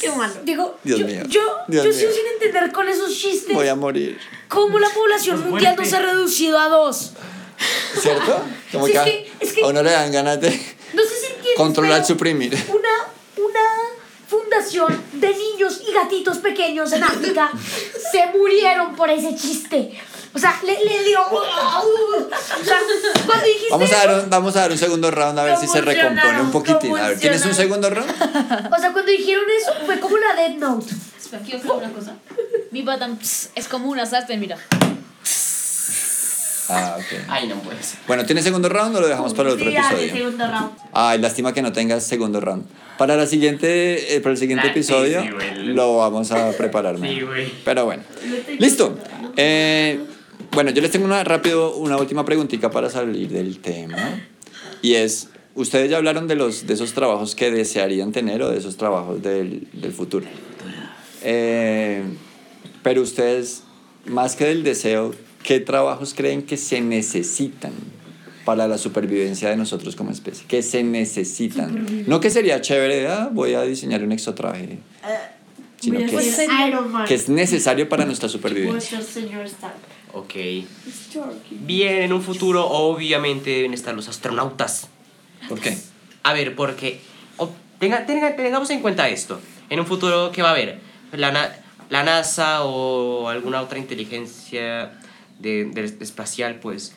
[0.00, 0.34] Qué malo.
[0.44, 1.22] Digo, Dios yo, mío.
[1.28, 1.98] yo, Dios yo mío.
[2.00, 4.18] sigo sin entender con esos chistes Voy a morir.
[4.48, 7.12] cómo la población mundial no se ha reducido a dos.
[8.00, 8.42] ¿Cierto?
[8.72, 11.08] Como Sí, que, es que- es que- a uno le dan ganas de No sé
[11.20, 12.52] si entiendes, controlar, pero suprimir.
[12.68, 13.60] Una, una
[14.26, 17.52] fundación de niños y gatitos pequeños en África
[18.12, 19.92] se murieron por ese chiste.
[20.34, 21.20] O sea, le, le dio...
[21.30, 22.78] O sea,
[23.26, 25.66] cuando dijiste Vamos a, dar un, vamos a dar un segundo round a ver si
[25.66, 26.96] se recompone un poquitín.
[26.96, 28.10] A ver, ¿tienes un segundo round?
[28.10, 30.86] O sea, cuando dijeron eso fue como la Dead Note.
[31.20, 32.14] Espera, quiero saber una cosa.
[32.70, 34.56] Mi ps, es como una sartén, mira.
[36.68, 37.24] Ah, ok.
[37.28, 37.98] Ay, no puede ser.
[38.06, 40.12] Bueno, ¿tienes segundo round o lo dejamos para el otro Sí, episodio?
[40.14, 40.70] segundo round.
[40.94, 42.64] Ay, lástima que no tengas segundo round.
[42.96, 45.64] Para, la siguiente, eh, para el siguiente Nah, sí, episodio sí, güey.
[45.74, 46.96] lo vamos a preparar.
[46.98, 47.20] Sí.
[47.64, 48.02] Pero bueno.
[48.58, 48.96] Listo.
[49.36, 50.00] Eh,
[50.52, 54.20] bueno, yo les tengo una rápido, una última preguntita para salir del tema.
[54.82, 58.58] Y es, ustedes ya hablaron de, los, de esos trabajos que desearían tener o de
[58.58, 60.26] esos trabajos del, del futuro.
[61.22, 62.02] Eh,
[62.82, 63.62] pero ustedes,
[64.06, 67.72] más que del deseo, ¿qué trabajos creen que se necesitan
[68.44, 70.46] para la supervivencia de nosotros como especie?
[70.48, 72.04] Que se necesitan.
[72.06, 74.80] No que sería chévere, ah, voy a diseñar un exotraje,
[75.80, 76.38] sino Voy a que es,
[76.68, 77.06] Iron Man.
[77.06, 79.00] que es necesario para nuestra supervivencia.
[80.12, 80.34] Ok.
[81.50, 84.88] Bien, en un futuro obviamente deben estar los astronautas.
[85.48, 85.76] ¿Por qué?
[86.22, 87.00] A ver, porque
[87.38, 89.40] o- tenga, tenga- tengamos en cuenta esto.
[89.70, 90.80] En un futuro, ¿qué va a haber?
[91.12, 91.52] La, na-
[91.90, 94.92] la NASA o alguna otra inteligencia
[95.38, 96.94] de, de espacial, pues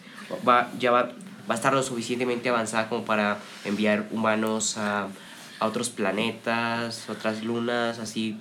[0.48, 1.04] va, ya va,
[1.50, 5.08] va a estar lo suficientemente avanzada como para enviar humanos a,
[5.60, 8.38] a otros planetas, otras lunas, así.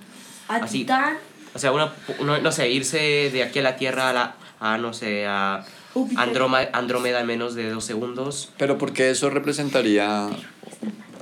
[0.47, 0.79] A así.
[0.79, 1.17] Titán.
[1.53, 4.35] O sea, una, uno- no sé, irse de aquí a la Tierra a, la,
[4.73, 5.65] a no sé, a.
[6.17, 8.51] Andrómeda, Andrómeda en menos de dos segundos.
[8.57, 10.27] Pero porque eso representaría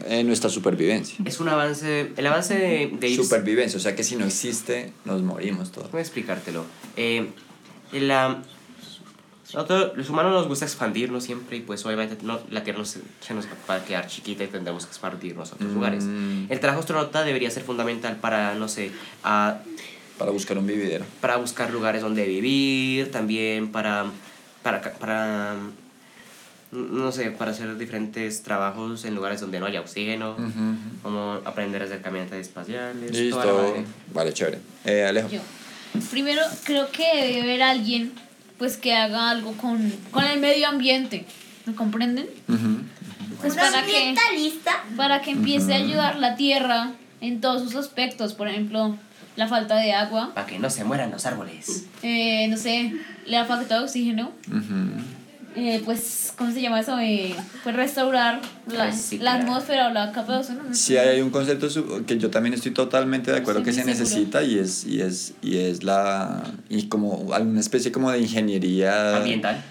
[0.07, 1.15] eh, nuestra supervivencia.
[1.25, 5.21] Es un avance, el avance de, de Supervivencia, o sea que si no existe, nos
[5.21, 5.91] morimos todos.
[5.91, 6.65] Voy a explicártelo.
[6.97, 7.27] Eh,
[7.91, 8.41] la,
[9.53, 13.01] nosotros, los humanos nos gusta expandirnos siempre y pues obviamente no, la Tierra no se,
[13.21, 16.03] se nos va a quedar chiquita y tendremos que expandirnos a otros lugares.
[16.49, 18.89] El trabajo astronauta debería ser fundamental para, no sé,
[19.23, 19.59] a-
[20.17, 21.05] Para buscar un vividero.
[21.21, 24.05] para buscar lugares donde vivir, también para,
[24.61, 25.55] para, para,
[26.71, 30.35] no sé, para hacer diferentes trabajos en lugares donde no haya oxígeno,
[31.01, 33.11] como aprender a hacer caminatas espaciales.
[33.11, 33.75] Listo.
[34.13, 34.59] Vale, chévere.
[34.85, 35.29] Eh, Alejo.
[35.29, 35.41] Yo.
[36.09, 38.13] Primero, creo que debe haber alguien
[38.57, 41.25] pues que haga algo con, con el medio ambiente.
[41.65, 42.27] ¿Me comprenden?
[43.41, 44.15] Pues ¿Un para que,
[44.95, 48.33] para que empiece a ayudar la tierra en todos sus aspectos.
[48.33, 48.97] Por ejemplo,
[49.35, 51.85] la falta de agua, Para que no se mueran los árboles.
[52.03, 52.93] eh, no sé,
[53.25, 54.31] la falta de oxígeno.
[55.55, 56.97] eh, pues, ¿cómo se llama eso?
[56.99, 60.63] Eh, pues restaurar la, la atmósfera o la capa de ozono.
[60.63, 60.73] no.
[60.73, 61.67] Sí, hay un concepto
[62.05, 63.99] que yo también estoy totalmente de acuerdo Sí, que se seguro.
[63.99, 69.17] necesita y es, y es, y es la, y como alguna especie como de ingeniería.
[69.17, 69.63] Ambiental.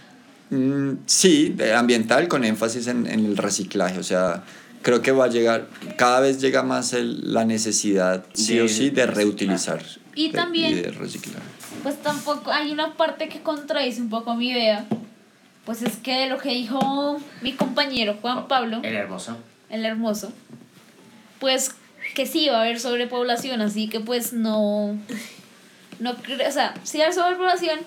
[0.51, 4.45] Mm, sí, de ambiental con énfasis en, en el reciclaje, o sea,
[4.83, 8.69] creo que va a llegar, cada vez llega más el- la necesidad, sí De o
[8.69, 9.83] sí, de reutilizar.
[10.15, 11.43] Y de- también- y de reciclar.
[11.83, 14.85] Pues tampoco hay una parte que contradice un poco mi idea.
[15.65, 19.37] Pues es que lo que dijo mi compañero Juan Pablo, El hermoso.
[19.71, 20.33] el hermoso,
[21.39, 21.71] pues
[22.15, 24.99] que sí va a haber sobrepoblación, así que pues no,
[26.01, 27.79] no creo, o sea, si hay sobrepoblación,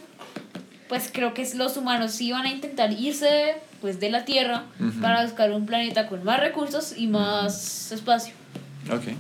[0.88, 5.00] pues creo que los humanos sí van a intentar irse pues de la Tierra Ujú.
[5.00, 8.34] para buscar un planeta con más recursos y más espacio.
[8.92, 9.14] Ok.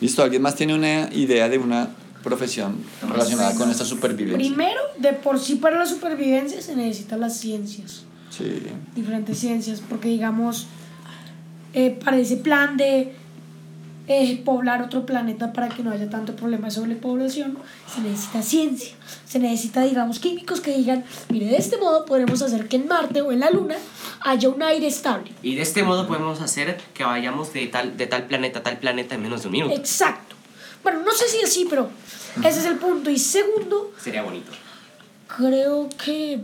[0.00, 1.90] Listo, ¿alguien más tiene una idea de una
[2.24, 2.74] profesión
[3.08, 4.36] relacionada con esta supervivencia?
[4.48, 8.02] Primero, de por sí para la supervivencia se necesitan las ciencias,
[8.36, 8.52] Sí.
[8.96, 10.66] diferentes ciencias, porque digamos,
[11.72, 13.12] eh, para ese plan de
[14.08, 17.58] eh, poblar otro planeta para que no haya tanto problema de sobrepoblación,
[17.94, 18.94] se necesita ciencia,
[19.26, 23.20] se necesita, digamos, químicos que digan, mire, de este modo podremos hacer que en Marte
[23.20, 23.76] o en la Luna
[24.20, 25.30] haya un aire estable.
[25.42, 28.78] Y de este modo podemos hacer que vayamos de tal, de tal planeta a tal
[28.78, 29.74] planeta en menos de un minuto.
[29.74, 30.34] Exacto.
[30.82, 31.90] Bueno, no sé si así, pero
[32.42, 33.10] ese es el punto.
[33.10, 34.50] Y segundo, Sería bonito.
[35.36, 36.40] creo que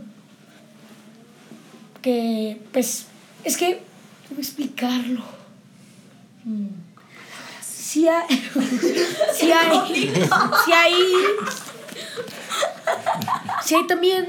[2.01, 3.07] que pues
[3.43, 3.81] es que
[4.29, 5.23] cómo explicarlo
[6.45, 6.67] Mm.
[7.95, 8.27] Si hay.
[9.33, 10.13] Si hay.
[10.65, 10.93] Si hay.
[13.63, 14.27] Si hay también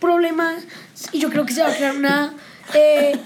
[0.00, 0.64] problemas
[1.12, 2.34] y yo creo que se va a crear una
[2.74, 3.16] eh,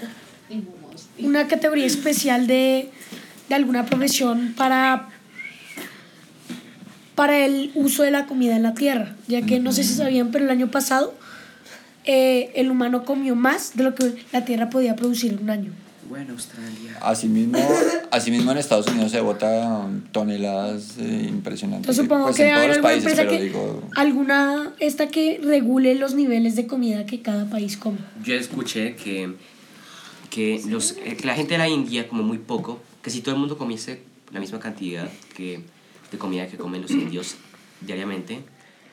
[1.19, 2.89] una categoría especial de,
[3.47, 5.09] de alguna profesión para
[7.15, 10.31] para el uso de la comida en la tierra, ya que no sé si sabían,
[10.31, 11.13] pero el año pasado
[12.03, 15.71] eh, el humano comió más de lo que la tierra podía producir en un año.
[16.11, 16.97] Bueno, Australia.
[16.99, 17.57] Asimismo,
[18.11, 21.97] asimismo en Estados Unidos se bota toneladas eh, impresionantes.
[21.97, 25.39] Entonces supongo pues que en todos los alguna países, pero que digo, alguna esta que
[25.41, 27.99] regule los niveles de comida que cada país come.
[28.25, 29.35] Yo escuché que,
[30.29, 33.35] que, los, eh, que la gente de la India come muy poco, que si todo
[33.35, 34.01] el mundo comiese
[34.33, 35.63] la misma cantidad que,
[36.11, 37.35] de comida que comen los indios
[37.79, 38.43] diariamente,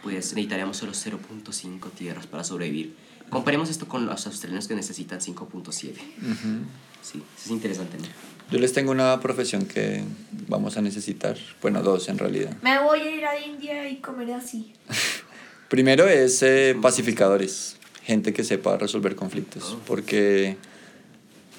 [0.05, 2.95] pues necesitaríamos solo 0.5 tierras para sobrevivir.
[3.29, 5.95] Comparemos esto con los australianos que necesitan 5.7.
[5.97, 6.64] ujú.
[7.03, 8.05] Sí, es interesante, ¿no?
[8.51, 10.03] Yo les tengo una profesión que
[10.49, 12.57] vamos a necesitar, bueno, dos en realidad.
[12.63, 14.73] Me voy a ir a India y comeré así.
[15.69, 20.57] Primero es eh, pacificadores, gente que sepa resolver conflictos, porque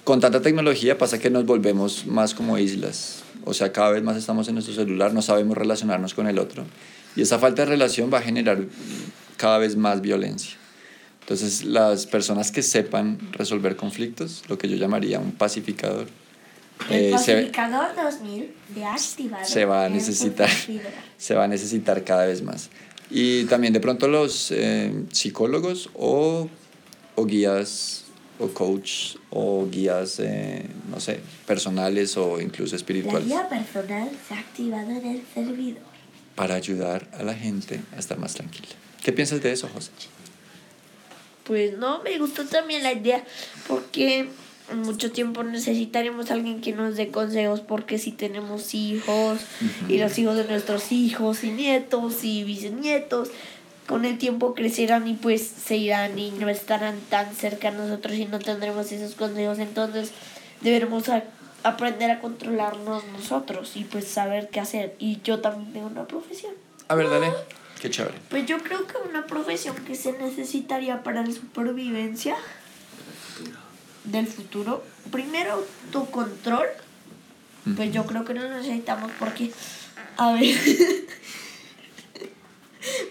[0.04, 4.18] con tanta tecnología pasa que nos volvemos más como islas, o sea, cada vez más
[4.18, 6.66] estamos en nuestro celular, no sabemos relacionarnos con el otro,
[7.16, 8.64] y esa falta de relación va a generar
[9.38, 10.59] cada vez más violencia.
[11.30, 16.08] Entonces, las personas que sepan resolver conflictos, lo que yo llamaría un pacificador,
[16.90, 19.46] El eh, se, pacificador 2000 de activar.
[19.46, 20.50] se va a necesitar
[21.20, 22.70] se va a necesitar cada vez más
[23.12, 26.50] Y también de pronto los eh, psicólogos o,
[27.14, 28.06] o guías
[28.40, 34.34] o coach o guías, eh, no sé, personales o incluso La espirituales guía personal se
[34.34, 35.84] ha activado en el servidor.
[36.34, 38.70] para ayudar a la gente a estar más tranquila.
[39.04, 39.92] ¿Qué piensas de eso, José?
[41.50, 43.24] Pues no, me gustó también la idea
[43.68, 44.30] porque
[44.76, 49.40] mucho tiempo necesitaremos a alguien que nos dé consejos porque si tenemos hijos
[49.88, 53.30] y los hijos de nuestros hijos y nietos y bisnietos,
[53.88, 58.14] con el tiempo crecerán y pues se irán y no estarán tan cerca a nosotros
[58.14, 59.58] y no tendremos esos consejos.
[59.58, 60.12] Entonces
[60.62, 61.24] deberemos a-
[61.64, 64.96] aprender a controlarnos nosotros y pues saber qué hacer.
[65.00, 66.54] Y yo también tengo una profesión.
[66.90, 67.32] A ver, dale.
[67.80, 68.18] Qué chévere.
[68.30, 72.36] Pues yo creo que una profesión que se necesitaría para la supervivencia
[74.04, 76.68] del futuro, primero autocontrol,
[77.76, 79.52] pues yo creo que no necesitamos porque,
[80.18, 80.56] a ver,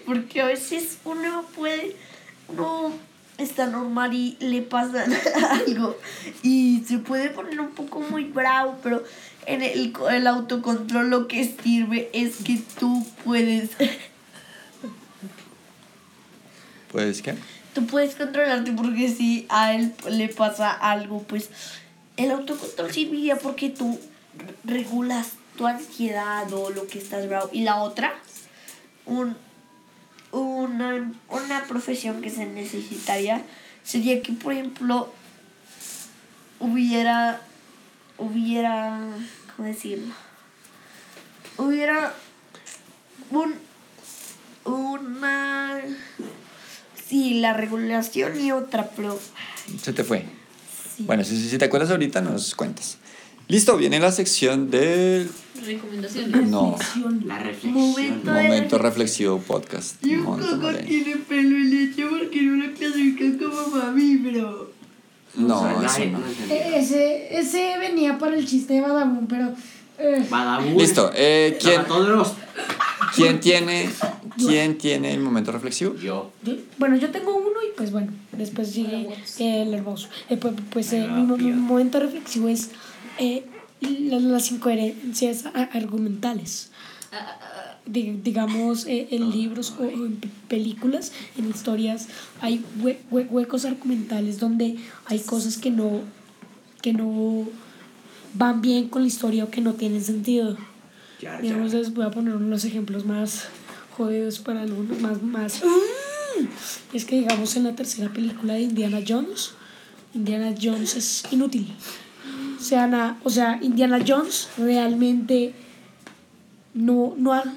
[0.05, 1.95] porque a veces uno puede,
[2.49, 2.93] uno
[3.39, 5.05] está normal y le pasa
[5.51, 5.97] algo
[6.43, 9.03] y se puede poner un poco muy bravo, pero
[9.47, 13.71] en el, el autocontrol lo que sirve es que tú puedes
[16.91, 17.35] Pues, ¿qué?
[17.73, 21.49] tú puedes controlarte porque si a él le pasa algo, pues
[22.17, 23.99] el autocontrol serviría porque tú
[24.37, 27.49] re- regulas tu ansiedad o lo que estás bravo.
[27.53, 28.13] Y la otra,
[29.05, 29.37] un,
[30.31, 33.43] una, una profesión que se necesitaría
[33.83, 35.13] sería que, por ejemplo,
[36.59, 37.41] hubiera,
[38.17, 38.99] hubiera,
[39.55, 40.13] ¿cómo decirlo?
[41.57, 42.13] Hubiera
[43.31, 43.53] un,
[44.65, 45.81] una
[47.09, 49.19] Sí, la regulación y otra, pero
[49.81, 50.25] Se te fue.
[50.99, 52.97] Bueno, si, si te acuerdas ahorita, nos cuentas.
[53.47, 55.29] Listo, viene la sección del
[55.65, 56.47] Recomendaciones.
[56.47, 56.77] No.
[57.25, 60.03] La Momento de momento reflexivo podcast.
[60.05, 64.71] Y un coco tiene pelo y leche porque no lo clasifican como mami, bro.
[65.35, 66.19] No, O sea, eso no.
[66.53, 69.53] Ese, ese venía para el chiste de Badabun, pero...
[69.97, 70.77] eh, Badabun.
[70.77, 72.33] Listo, eh, ¿quién, Todos los...
[73.15, 73.89] ¿quién, tiene,
[74.37, 75.95] ¿quién tiene el momento reflexivo?
[75.95, 76.31] Yo.
[76.43, 79.07] yo- bueno, yo tengo uno y pues bueno, después sigue
[79.39, 80.07] eh, el hermoso.
[80.29, 82.69] Eh, pues pues, eh, mi, mi momento reflexivo es
[83.19, 83.45] eh,
[83.81, 86.71] la- las incoherencias a- argumentales.
[87.85, 92.07] Di- digamos, eh, en libros o en pe- películas, en historias,
[92.39, 96.01] hay hue- hue- huecos argumentales donde hay cosas que no,
[96.83, 97.47] que no
[98.35, 100.55] van bien con la historia o que no tienen sentido.
[101.21, 101.41] Ya, ya.
[101.41, 103.45] Digamos, les voy a poner unos ejemplos más
[103.97, 105.61] jodidos para algunos, más, más.
[106.93, 109.51] Es que, digamos, en la tercera película de Indiana Jones,
[110.13, 111.67] Indiana Jones es inútil.
[112.57, 115.53] O sea, na- o sea Indiana Jones realmente
[116.73, 117.53] no, no, ha-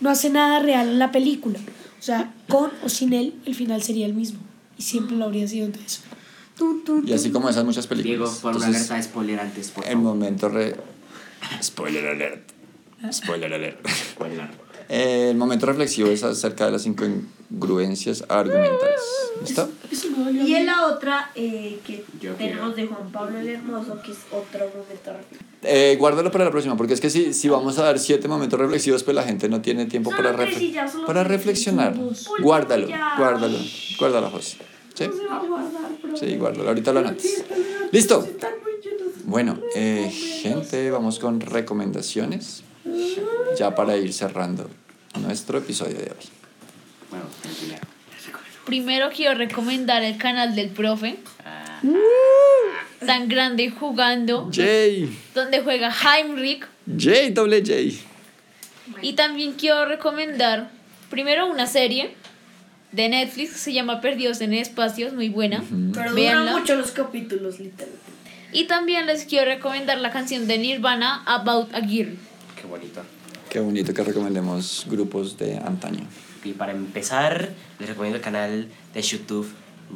[0.00, 1.58] no hace nada real en la película.
[1.98, 4.38] O sea, con o sin él, el final sería el mismo.
[4.78, 6.00] Y siempre lo habría sido entonces.
[6.56, 8.18] Tun, Y así como esas muchas películas.
[8.18, 10.76] Diego, por una alerta de spoiler antes, por El momento re...
[11.62, 12.51] Spoiler alert.
[13.10, 13.86] Spoiler alert.
[14.12, 14.48] Spoiler.
[14.88, 19.00] El momento reflexivo es acerca de las incongruencias argumentales.
[19.40, 19.70] ¿Listo?
[20.44, 24.18] Y en la otra eh, que Yo tenemos de Juan Pablo el Hermoso, que es
[24.30, 25.40] otro momento reflexivo.
[25.62, 28.58] Eh, guárdalo para la próxima, porque es que si, si vamos a dar siete momentos
[28.58, 31.94] reflexivos, pues la gente no tiene tiempo Solo para, refle- solo para reflexionar.
[32.40, 33.58] Guárdalo, guárdalo,
[33.98, 34.58] guárdalo, José.
[34.94, 35.06] ¿Sí?
[35.06, 35.90] No se va a guardar.
[36.18, 37.44] Sí, guárdalo, ahorita lo anotes.
[37.92, 38.28] ¿Listo?
[39.24, 40.10] Bueno, eh,
[40.42, 42.62] gente, vamos con recomendaciones
[43.58, 44.68] ya para ir cerrando
[45.20, 46.26] nuestro episodio de hoy.
[47.10, 47.24] Bueno.
[48.64, 51.16] Primero quiero recomendar el canal del profe.
[53.04, 54.48] Tan grande jugando.
[54.52, 56.66] Jay, Donde juega Heinrich.
[56.96, 57.72] Jay, doble J.
[59.02, 60.70] Y también quiero recomendar
[61.10, 62.14] primero una serie
[62.92, 65.62] de Netflix que se llama Perdidos en el Espacio, es muy buena.
[65.92, 66.42] Pero Véanla.
[66.42, 68.00] duran mucho los capítulos, literalmente.
[68.52, 72.16] Y también les quiero recomendar la canción de Nirvana, About a Girl.
[72.72, 73.02] Qué bonito.
[73.50, 76.06] Qué bonito que recomendemos grupos de antaño.
[76.42, 79.46] Y para empezar, les recomiendo el canal de YouTube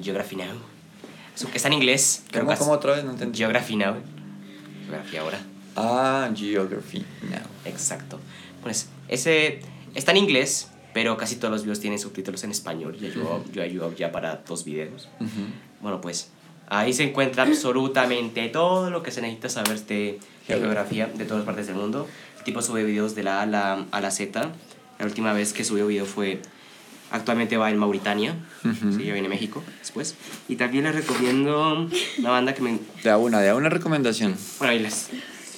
[0.02, 0.46] Geography Now.
[0.48, 3.04] Un- Está en inglés, pero ¿Cómo, cómo otra vez?
[3.04, 3.38] No entendí.
[3.38, 3.94] Geography Now.
[4.84, 5.38] Geografía ahora.
[5.74, 6.98] Ah, Geography
[7.30, 7.40] Now.
[7.64, 8.20] Exacto.
[8.62, 9.60] Pues ese
[9.94, 12.96] está en inglés, pero casi todos los videos tienen subtítulos en español.
[12.98, 15.08] Yo ayudo, yo ayudo ya para dos videos.
[15.80, 16.28] Bueno, pues
[16.68, 21.66] ahí se encuentra absolutamente todo lo que se necesita saber de geografía de todas partes
[21.68, 22.06] del mundo.
[22.46, 24.50] Tipo sube videos de la A a la, a la Z.
[24.98, 26.40] La última vez que subió video fue.
[27.10, 28.34] Actualmente va en Mauritania.
[28.62, 30.14] Sí, ya viene México después.
[30.48, 31.88] Y también les recomiendo
[32.18, 32.78] una banda que me.
[33.04, 34.34] De a una, de a una recomendación.
[34.58, 35.08] Bueno, ahí les.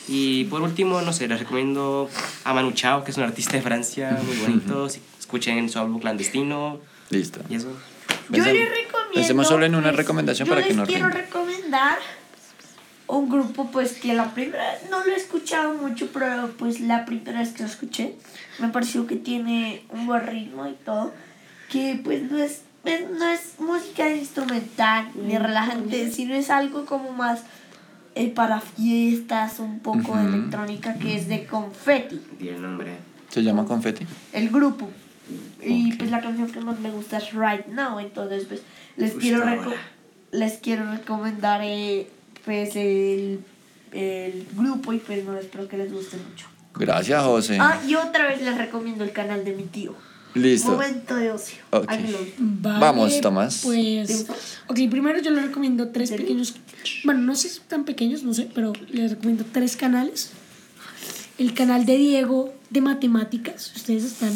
[0.08, 2.08] Y por último, no sé, les recomiendo
[2.44, 4.88] a Manu Chao, que es un artista de Francia muy bonito.
[4.88, 6.80] Si- Escuchen su álbum clandestino.
[7.10, 7.40] Listo.
[7.50, 7.68] Y eso.
[8.30, 9.12] Yo les recomiendo.
[9.14, 11.22] Pensemos solo en una recomendación yo para que les nos quiero rinda.
[11.22, 11.98] recomendar
[13.08, 17.40] un grupo, pues que la primera no lo he escuchado mucho, pero pues la primera
[17.40, 18.14] vez que lo escuché
[18.58, 21.12] me pareció que tiene un buen ritmo y todo.
[21.70, 27.12] Que pues no es, es- no es música instrumental ni relajante, sino es algo como
[27.12, 27.42] más
[28.14, 32.96] eh, para fiestas, un poco de electrónica, que es de confetti, Di el nombre.
[33.28, 34.06] ¿Se llama Confetti?
[34.32, 34.90] el grupo.
[35.62, 38.62] Y pues la canción que más me gusta es Right Now, entonces pues
[38.96, 39.44] les quiero
[40.32, 42.08] les quiero recomendar eh,
[42.44, 43.40] pues el,
[43.92, 46.46] el grupo y pues no espero que les guste mucho.
[46.74, 47.58] Gracias, José.
[47.60, 49.94] Ah, y otra vez les recomiendo el canal de mi tío.
[50.34, 50.70] Listo.
[50.72, 51.58] Momento de ocio.
[51.70, 51.86] Ok.
[51.88, 52.34] Ahí lo vi.
[52.38, 53.62] Vale, Vamos, Tomás.
[53.64, 54.26] Pues,
[54.68, 56.54] ok, primero yo les recomiendo tres pequeños,
[57.04, 60.30] bueno, no sé si tan pequeños, no sé, pero les recomiendo tres canales.
[61.38, 64.32] El canal de Diego de matemáticas, si ustedes están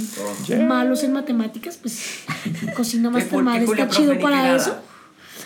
[0.46, 0.64] Yeah.
[0.66, 2.20] malos en matemáticas, pues
[2.74, 4.56] Cocina qué cool, está chido para nada.
[4.56, 4.76] eso.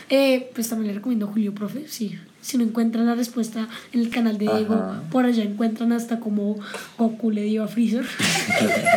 [0.08, 2.16] Eh, pues también les recomiendo Julio Profe, sí.
[2.46, 5.02] Si no encuentran la respuesta en el canal de Diego, Ajá.
[5.10, 6.56] por allá encuentran hasta como
[6.96, 8.06] Goku le dio a Freezer.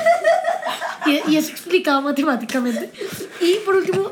[1.07, 2.91] y, y es explicado matemáticamente.
[3.41, 4.11] Y por último,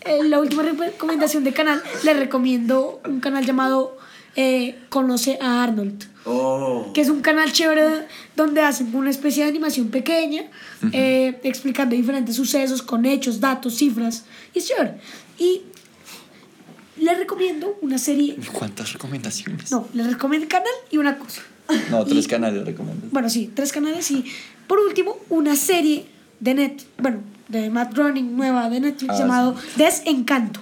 [0.00, 3.98] eh, la última recomendación de canal, les recomiendo un canal llamado
[4.34, 6.04] eh, Conoce a Arnold.
[6.24, 6.90] Oh.
[6.92, 10.42] Que es un canal chévere donde hacen una especie de animación pequeña,
[10.90, 14.24] eh, explicando diferentes sucesos con hechos, datos, cifras.
[14.52, 14.94] Y es chévere.
[15.38, 15.62] Y
[16.98, 18.36] les recomiendo una serie.
[18.52, 19.70] ¿Cuántas recomendaciones?
[19.70, 21.42] No, les recomiendo el canal y una cosa.
[21.90, 23.08] No, tres canales recomiendo.
[23.10, 24.24] Bueno, sí, tres canales y
[24.66, 26.06] por último una serie
[26.40, 27.18] de net, bueno,
[27.48, 30.60] de Matt Groening nueva de Netflix Ah, llamado Desencanto.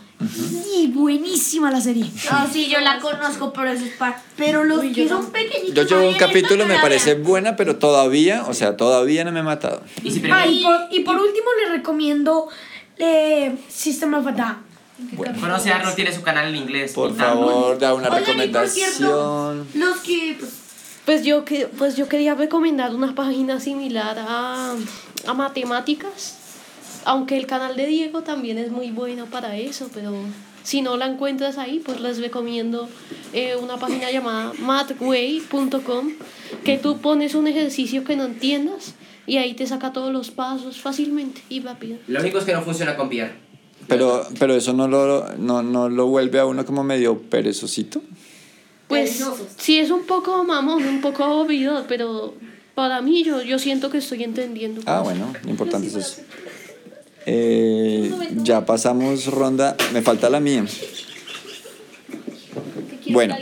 [0.75, 2.07] Y buenísima la serie.
[2.31, 4.23] Ah, sí, yo la conozco, pero eso es para.
[4.37, 5.75] Pero los que son pequeñitos.
[5.75, 9.43] Yo llevo un capítulo, me parece buena, pero todavía, o sea, todavía no me he
[9.43, 9.83] matado.
[10.33, 12.49] Ah, y por, y por último les recomiendo
[12.97, 14.74] eh, System of a Down.
[15.41, 16.93] Conoce a Arnold, tiene su canal en inglés.
[16.93, 19.69] Por favor, da una Oigan, y por cierto, recomendación.
[19.75, 20.37] Los que.
[20.39, 20.53] Pues,
[21.05, 24.75] Pues yo, que- pues yo quería recomendar una página similar a,
[25.27, 26.39] a matemáticas,
[27.05, 30.15] aunque el canal de Diego también es muy bueno para eso, pero
[30.63, 32.89] si no la encuentras ahí, pues les recomiendo
[33.35, 36.13] eh, una página llamada mathway.com,
[36.65, 38.95] que tú pones un ejercicio que no entiendas
[39.27, 41.99] y ahí te saca todos los pasos fácilmente y rápido.
[42.07, 43.44] Lo único es que no funciona con Pierre.
[43.89, 48.03] Pero, pero eso no lo, no, no lo vuelve a uno como medio perezosito.
[48.89, 49.23] Pues
[49.59, 52.35] sí es un poco mamón, un poco aburrido, pero
[52.75, 54.83] para mí yo, yo siento que estoy entendiendo.
[54.87, 56.23] Ah, bueno, lo importante es eso.
[57.27, 58.13] Eh,
[58.43, 60.67] ya pasamos ronda, me falta la mía.
[63.07, 63.37] Bueno,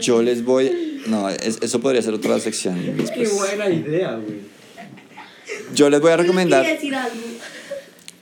[0.00, 1.00] yo les voy.
[1.06, 2.96] No, es- eso podría ser otra sección.
[2.96, 3.32] después.
[3.72, 4.38] idea, güey.
[5.74, 6.64] Yo les voy a recomendar.
[6.64, 7.16] Decir algo.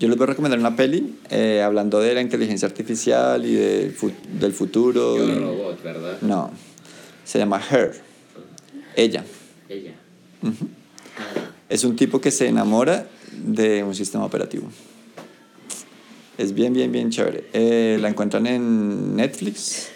[0.02, 3.92] Yo les voy a recomendar una peli eh, hablando de la inteligencia artificial y del,
[3.92, 5.16] fu- del futuro.
[5.16, 6.18] Yo y- robot, ¿verdad?
[6.22, 6.50] No,
[7.24, 7.92] se llama Her.
[8.96, 9.24] Ella.
[9.68, 9.92] Ella.
[10.42, 10.66] Ujú.
[11.68, 14.66] Es un tipo que se enamora de un sistema operativo.
[16.36, 17.44] Es bien, bien, bien chévere.
[17.52, 19.86] Eh, la encuentran en Netflix.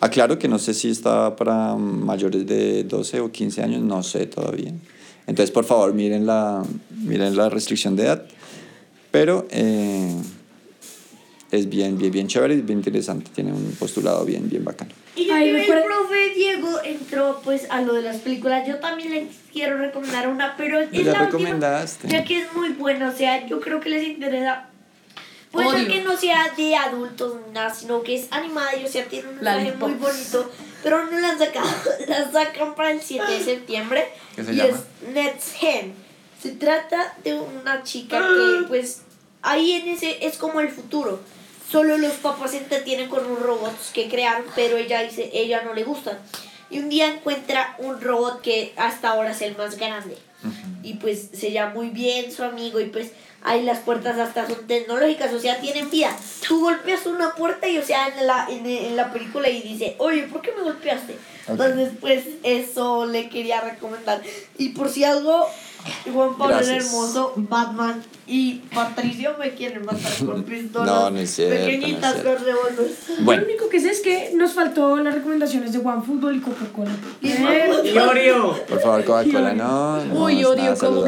[0.00, 4.26] Aclaro que no sé si está para mayores de 12 o 15 años, no sé
[4.26, 4.72] todavía.
[5.26, 6.62] Entonces, por favor, miren la,
[7.02, 8.26] miren la restricción de edad.
[9.16, 10.14] Pero eh,
[11.50, 13.30] es bien, bien, bien chévere y bien interesante.
[13.34, 14.90] Tiene un postulado bien, bien bacano.
[15.14, 18.68] Y ya Ay, que me el profe Diego entró pues a lo de las películas,
[18.68, 22.08] yo también les quiero recomendar una, pero es Ya la última, recomendaste.
[22.08, 24.68] ya que es muy buena, o sea, yo creo que les interesa.
[25.50, 25.88] Puede ser Odio.
[25.88, 29.28] que no sea de adultos ni nada, sino que es animada y o sea, tiene
[29.30, 30.52] un mensaje muy bonito,
[30.82, 31.66] pero no la han sacado,
[32.08, 34.04] la sacan para el 7 de septiembre
[34.34, 34.68] ¿Qué se y llama?
[34.68, 35.94] es Next Gen.
[36.42, 39.00] Se trata de una chica que pues
[39.46, 41.20] ahí en ese es como el futuro.
[41.70, 45.74] Solo los papás se entretienen con unos robots que crearon, pero ella dice, ella no
[45.74, 46.18] le gusta.
[46.70, 50.16] Y un día encuentra un robot que hasta ahora es el más grande.
[50.82, 53.10] Y pues se llama muy bien su amigo y pues
[53.42, 56.16] ahí las puertas hasta son tecnológicas, o sea, tienen vida.
[56.46, 59.96] Tú golpeas una puerta y o sea, en la, en, en la película y dice,
[59.98, 61.16] oye, ¿por qué me golpeaste?
[61.48, 64.22] Entonces pues eso le quería recomendar.
[64.58, 65.48] Y por si algo,
[66.12, 66.86] Juan Pablo el Gracias.
[66.86, 71.66] Hermoso, Batman y Patricio me quieren matar con pistolas No, no es cierto, no es
[71.66, 73.24] pequeñitas con.
[73.24, 73.42] Bueno.
[73.42, 76.90] Lo único que sé es que nos faltó las recomendaciones de OneFootball y Coca-Cola.
[78.68, 80.04] Por favor, Coca-Cola, no.
[80.04, 81.06] no Uy, nada como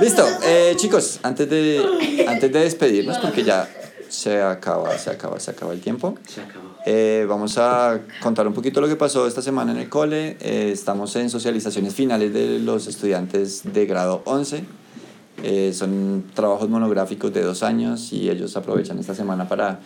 [0.00, 3.68] Listo, eh, chicos, antes de, antes de despedirnos, porque ya
[4.08, 6.16] se acaba, se acaba, se acaba el tiempo.
[6.26, 6.69] Se acabó.
[6.86, 10.36] Eh, vamos a contar un poquito lo que pasó esta semana en el cole.
[10.40, 14.64] Eh, estamos en socializaciones finales de los estudiantes de grado 11.
[15.42, 19.80] Eh, son trabajos monográficos de dos años y ellos aprovechan esta semana para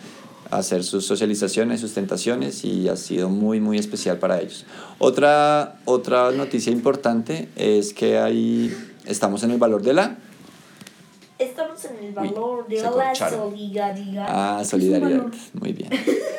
[0.51, 4.65] hacer sus socializaciones, sus tentaciones y ha sido muy, muy especial para ellos.
[4.99, 8.73] Otra, otra noticia importante es que ahí
[9.05, 10.17] estamos en el valor de la...
[11.37, 14.25] Estamos en el valor de la solidaridad.
[14.29, 15.25] Ah, solidaridad.
[15.59, 15.89] Muy bien.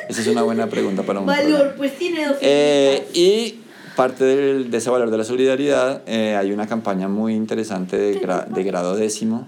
[0.09, 1.51] Esa es una buena pregunta para un programa.
[1.53, 3.59] Valor, pues tiene dos Eh, y
[3.95, 8.19] parte del- de ese valor de la solidaridad, eh, hay una campaña muy interesante de,
[8.19, 9.47] gra- de grado décimo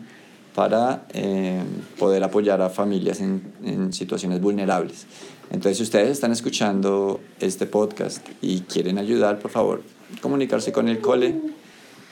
[0.54, 1.62] para eh,
[1.97, 5.08] poder apoyar a familias en, en situaciones vulnerables.
[5.52, 9.82] Entonces, si ustedes están escuchando este podcast y quieren ayudar, por favor,
[10.22, 11.36] comunicarse con el cole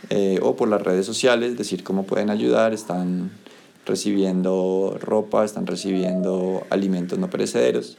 [0.09, 2.73] eh, o por las redes sociales, decir cómo pueden ayudar.
[2.73, 3.31] Están
[3.85, 7.97] recibiendo ropa, están recibiendo alimentos no perecederos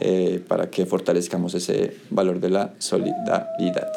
[0.00, 3.88] eh, para que fortalezcamos ese valor de la solidaridad.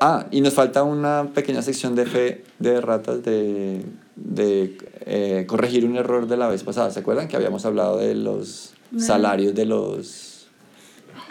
[0.00, 3.82] Ah, y nos falta una pequeña sección de fe de ratas de,
[4.16, 4.76] de
[5.06, 6.90] eh, corregir un error de la vez pasada.
[6.90, 10.46] ¿Se acuerdan que habíamos hablado de los salarios de los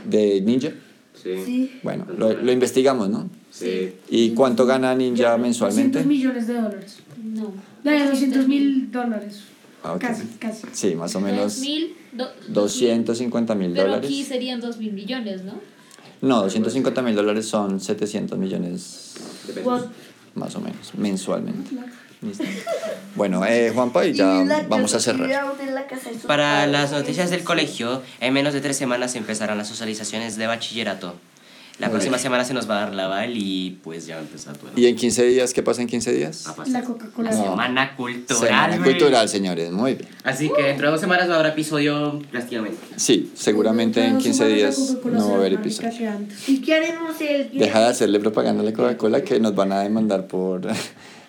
[0.05, 0.71] de Ninja?
[1.21, 1.79] Sí.
[1.83, 3.29] Bueno, lo, lo investigamos, ¿no?
[3.53, 3.93] Sí.
[4.09, 6.03] ¿Y cuánto gana Ninja 200 mensualmente?
[6.03, 6.97] millones de dólares.
[7.23, 7.53] No.
[7.83, 9.41] De 200 mil dólares.
[9.83, 10.01] Ah, ok.
[10.01, 10.67] Casi, casi.
[10.71, 14.05] Sí, más o menos 2000, do- 250 mil Pero dólares.
[14.09, 15.53] aquí serían 2 mil millones, ¿no?
[16.21, 19.13] No, 250 mil dólares son 700 millones
[20.35, 21.75] más o menos, mensualmente.
[22.21, 22.45] Listo.
[23.15, 25.29] Bueno, eh, Juanpa, y ya vamos a cerrar.
[26.25, 31.15] Para las noticias del colegio, en menos de tres semanas empezarán las socializaciones de bachillerato.
[31.79, 32.23] La Muy próxima bien.
[32.23, 34.69] semana se nos va a dar la aval y pues ya va a empezar todo.
[34.75, 35.53] ¿Y en 15 días?
[35.53, 36.45] ¿Qué pasa en 15 días?
[36.67, 37.31] La Coca-Cola.
[37.31, 38.37] La semana cultural.
[38.39, 40.09] Semana cultural, señores, muy bien.
[40.23, 42.77] Así que dentro de dos semanas no habrá episodio prácticamente.
[42.95, 45.89] Sí, seguramente en 15 días no va a haber episodio.
[46.47, 49.79] ¿Y qué haremos el Deja de hacerle propaganda a la Coca-Cola que nos van a
[49.81, 50.61] demandar por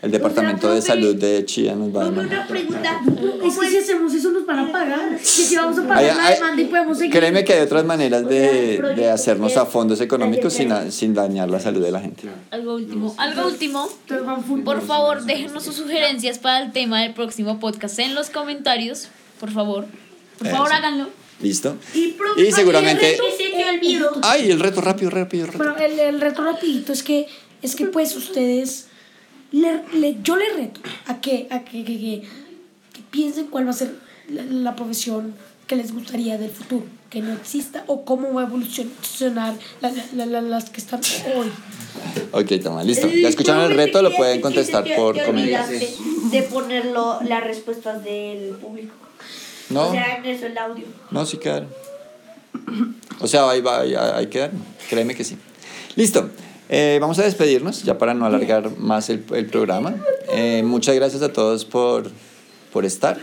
[0.05, 1.75] el Departamento de Salud de Chía.
[1.75, 2.39] Nos va a demandar.
[2.39, 3.01] Una pregunta.
[3.45, 5.17] Es que si hacemos eso nos van a pagar.
[5.19, 7.13] Que si vamos a pagar la demanda y podemos seguir.
[7.13, 11.51] Créeme que hay otras maneras de, de hacernos a fondos económicos sin, a- sin dañar
[11.51, 12.23] la salud de la gente.
[12.51, 13.15] Algo último.
[13.19, 13.89] Algo último.
[14.65, 19.09] Por favor, déjenos sus sugerencias para el tema del próximo podcast en los comentarios.
[19.41, 19.87] Por favor.
[20.39, 20.77] Por favor, Eso.
[20.77, 21.09] háganlo.
[21.41, 21.77] ¿Listo?
[21.95, 23.19] Y, Y seguramente...
[24.23, 25.65] Ay, el reto rápido, rápido, rápido.
[25.65, 27.27] Bueno, el, el reto rapidito es que,
[27.63, 28.87] es que pues ustedes,
[29.61, 32.23] le, le- yo les reto a que, a que, que, que-
[32.93, 33.95] que piensen cuál va a ser
[34.29, 35.35] la, la profesión
[35.67, 40.05] que les gustaría del futuro, que no exista, o cómo va a evolucionar la- la-
[40.15, 41.01] la- la- las que están
[41.37, 41.49] hoy.
[42.33, 43.09] Ok, toma, listo.
[43.09, 45.95] Ya escucharon el reto, lo pueden contestar por comentarios.
[46.31, 48.95] de ponerlo las respuestas del público.
[49.71, 49.89] No.
[49.89, 50.85] O sea, en eso el audio.
[51.11, 51.69] No, sí quedaron.
[53.21, 54.57] O sea, ahí va, ahí, ahí quedaron.
[54.91, 55.37] Créeme que sí.
[55.97, 56.31] Listo.
[56.69, 59.95] Eh, vamos a despedirnos, ya para no alargar más el, el programa.
[60.33, 62.11] Eh, muchas gracias a todos por,
[62.73, 63.19] por estar.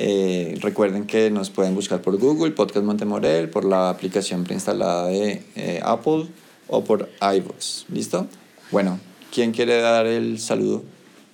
[0.00, 5.42] Eh, recuerden que nos pueden buscar por Google, Podcast Montemorel, por la aplicación preinstalada de
[5.56, 6.26] eh, Apple
[6.68, 7.86] o por iVoox.
[7.92, 8.28] ¿Listo?
[8.70, 9.00] Bueno,
[9.34, 10.84] ¿quién quiere dar el saludo?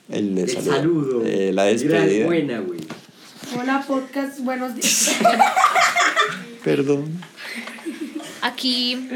[0.09, 0.73] El, de El saludo.
[0.73, 1.23] saludo.
[1.27, 2.27] Eh, la despedida.
[2.27, 2.81] buena, güey.
[3.59, 5.11] Hola, podcast, buenos días.
[6.65, 7.21] Perdón.
[8.41, 9.09] Aquí,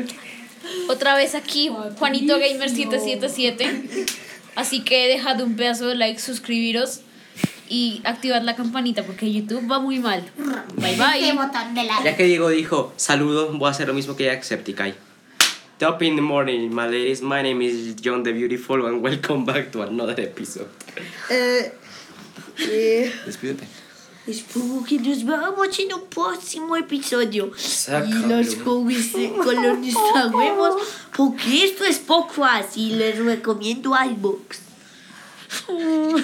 [0.88, 4.06] otra vez aquí, Juanito Gamer 777.
[4.54, 7.02] Así que dejad un pedazo de like, suscribiros
[7.68, 10.28] y activad la campanita porque YouTube va muy mal.
[10.76, 12.04] Bye bye.
[12.04, 14.94] Ya que Diego dijo saludo, voy a hacer lo mismo que Jacksepticeye.
[15.78, 17.22] Top in the morning, my ladies.
[17.22, 20.66] My name is John the Beautiful and welcome back to another episode.
[21.30, 21.72] Eh,
[22.58, 23.64] eh, Despídete.
[24.28, 27.50] Espero que nos vamos en un próximo episodio.
[28.06, 30.82] Y los hobbies de colonizar huevos.
[31.16, 32.90] Porque esto es poco así.
[32.90, 34.60] Les recomiendo iBooks.
[35.66, 36.22] Uy,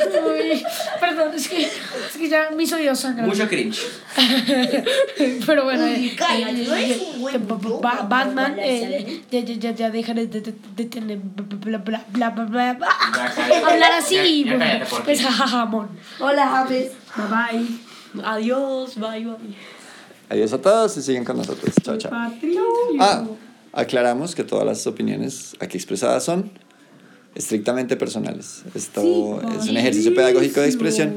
[1.01, 1.71] perdón, es que, es
[2.19, 3.27] que ya mis oídos sangran.
[3.27, 3.81] Mucho cringe.
[5.47, 9.41] Pero bueno, Uy, cállate, eh, no eres un buen Ba- loco, Ba- Batman, eh, ya,
[9.41, 10.41] ya, ya, ya deja de, de,
[10.77, 12.45] de- tener bla, bla, bla, bla,
[12.75, 12.89] bla,
[13.67, 14.45] hablar así.
[14.45, 15.89] Ya- ya cállate, por pues jajamón.
[16.21, 16.91] Hola, James.
[17.17, 17.27] Bye
[17.61, 17.79] bye.
[18.23, 19.37] Adiós, bye bye.
[20.29, 21.75] Adiós a todos y siguen con nosotros.
[21.83, 22.13] Chao, chao.
[23.01, 23.25] Ah,
[23.73, 26.51] aclaramos que todas las opiniones aquí expresadas son
[27.35, 28.63] estrictamente personales.
[28.75, 31.15] Esto es un ejercicio pedagógico de expresión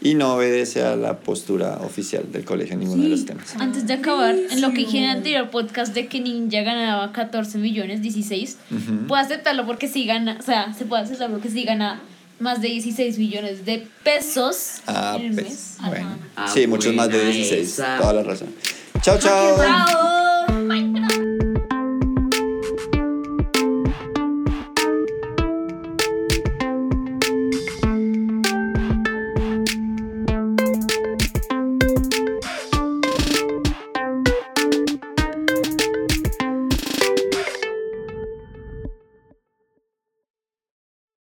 [0.00, 3.56] y no obedece a la postura oficial del colegio en ninguno de los temas.
[3.58, 7.10] Antes de acabar, en lo que dije en el anterior podcast de que Ninja ganaba
[7.12, 9.06] 14 millones, 16, Ujú.
[9.08, 12.00] puedo aceptarlo porque sí gana, o sea, se puede aceptar porque sí gana
[12.38, 15.76] más de 16 millones de pesos Ah, en el pues, mes.
[15.88, 16.18] bueno.
[16.36, 17.68] Ah, Sí, muchos más de buena 16.
[17.72, 17.98] esa.
[17.98, 18.48] Toda la razón.
[19.02, 19.56] Chao, chao.
[19.58, 20.15] Chao.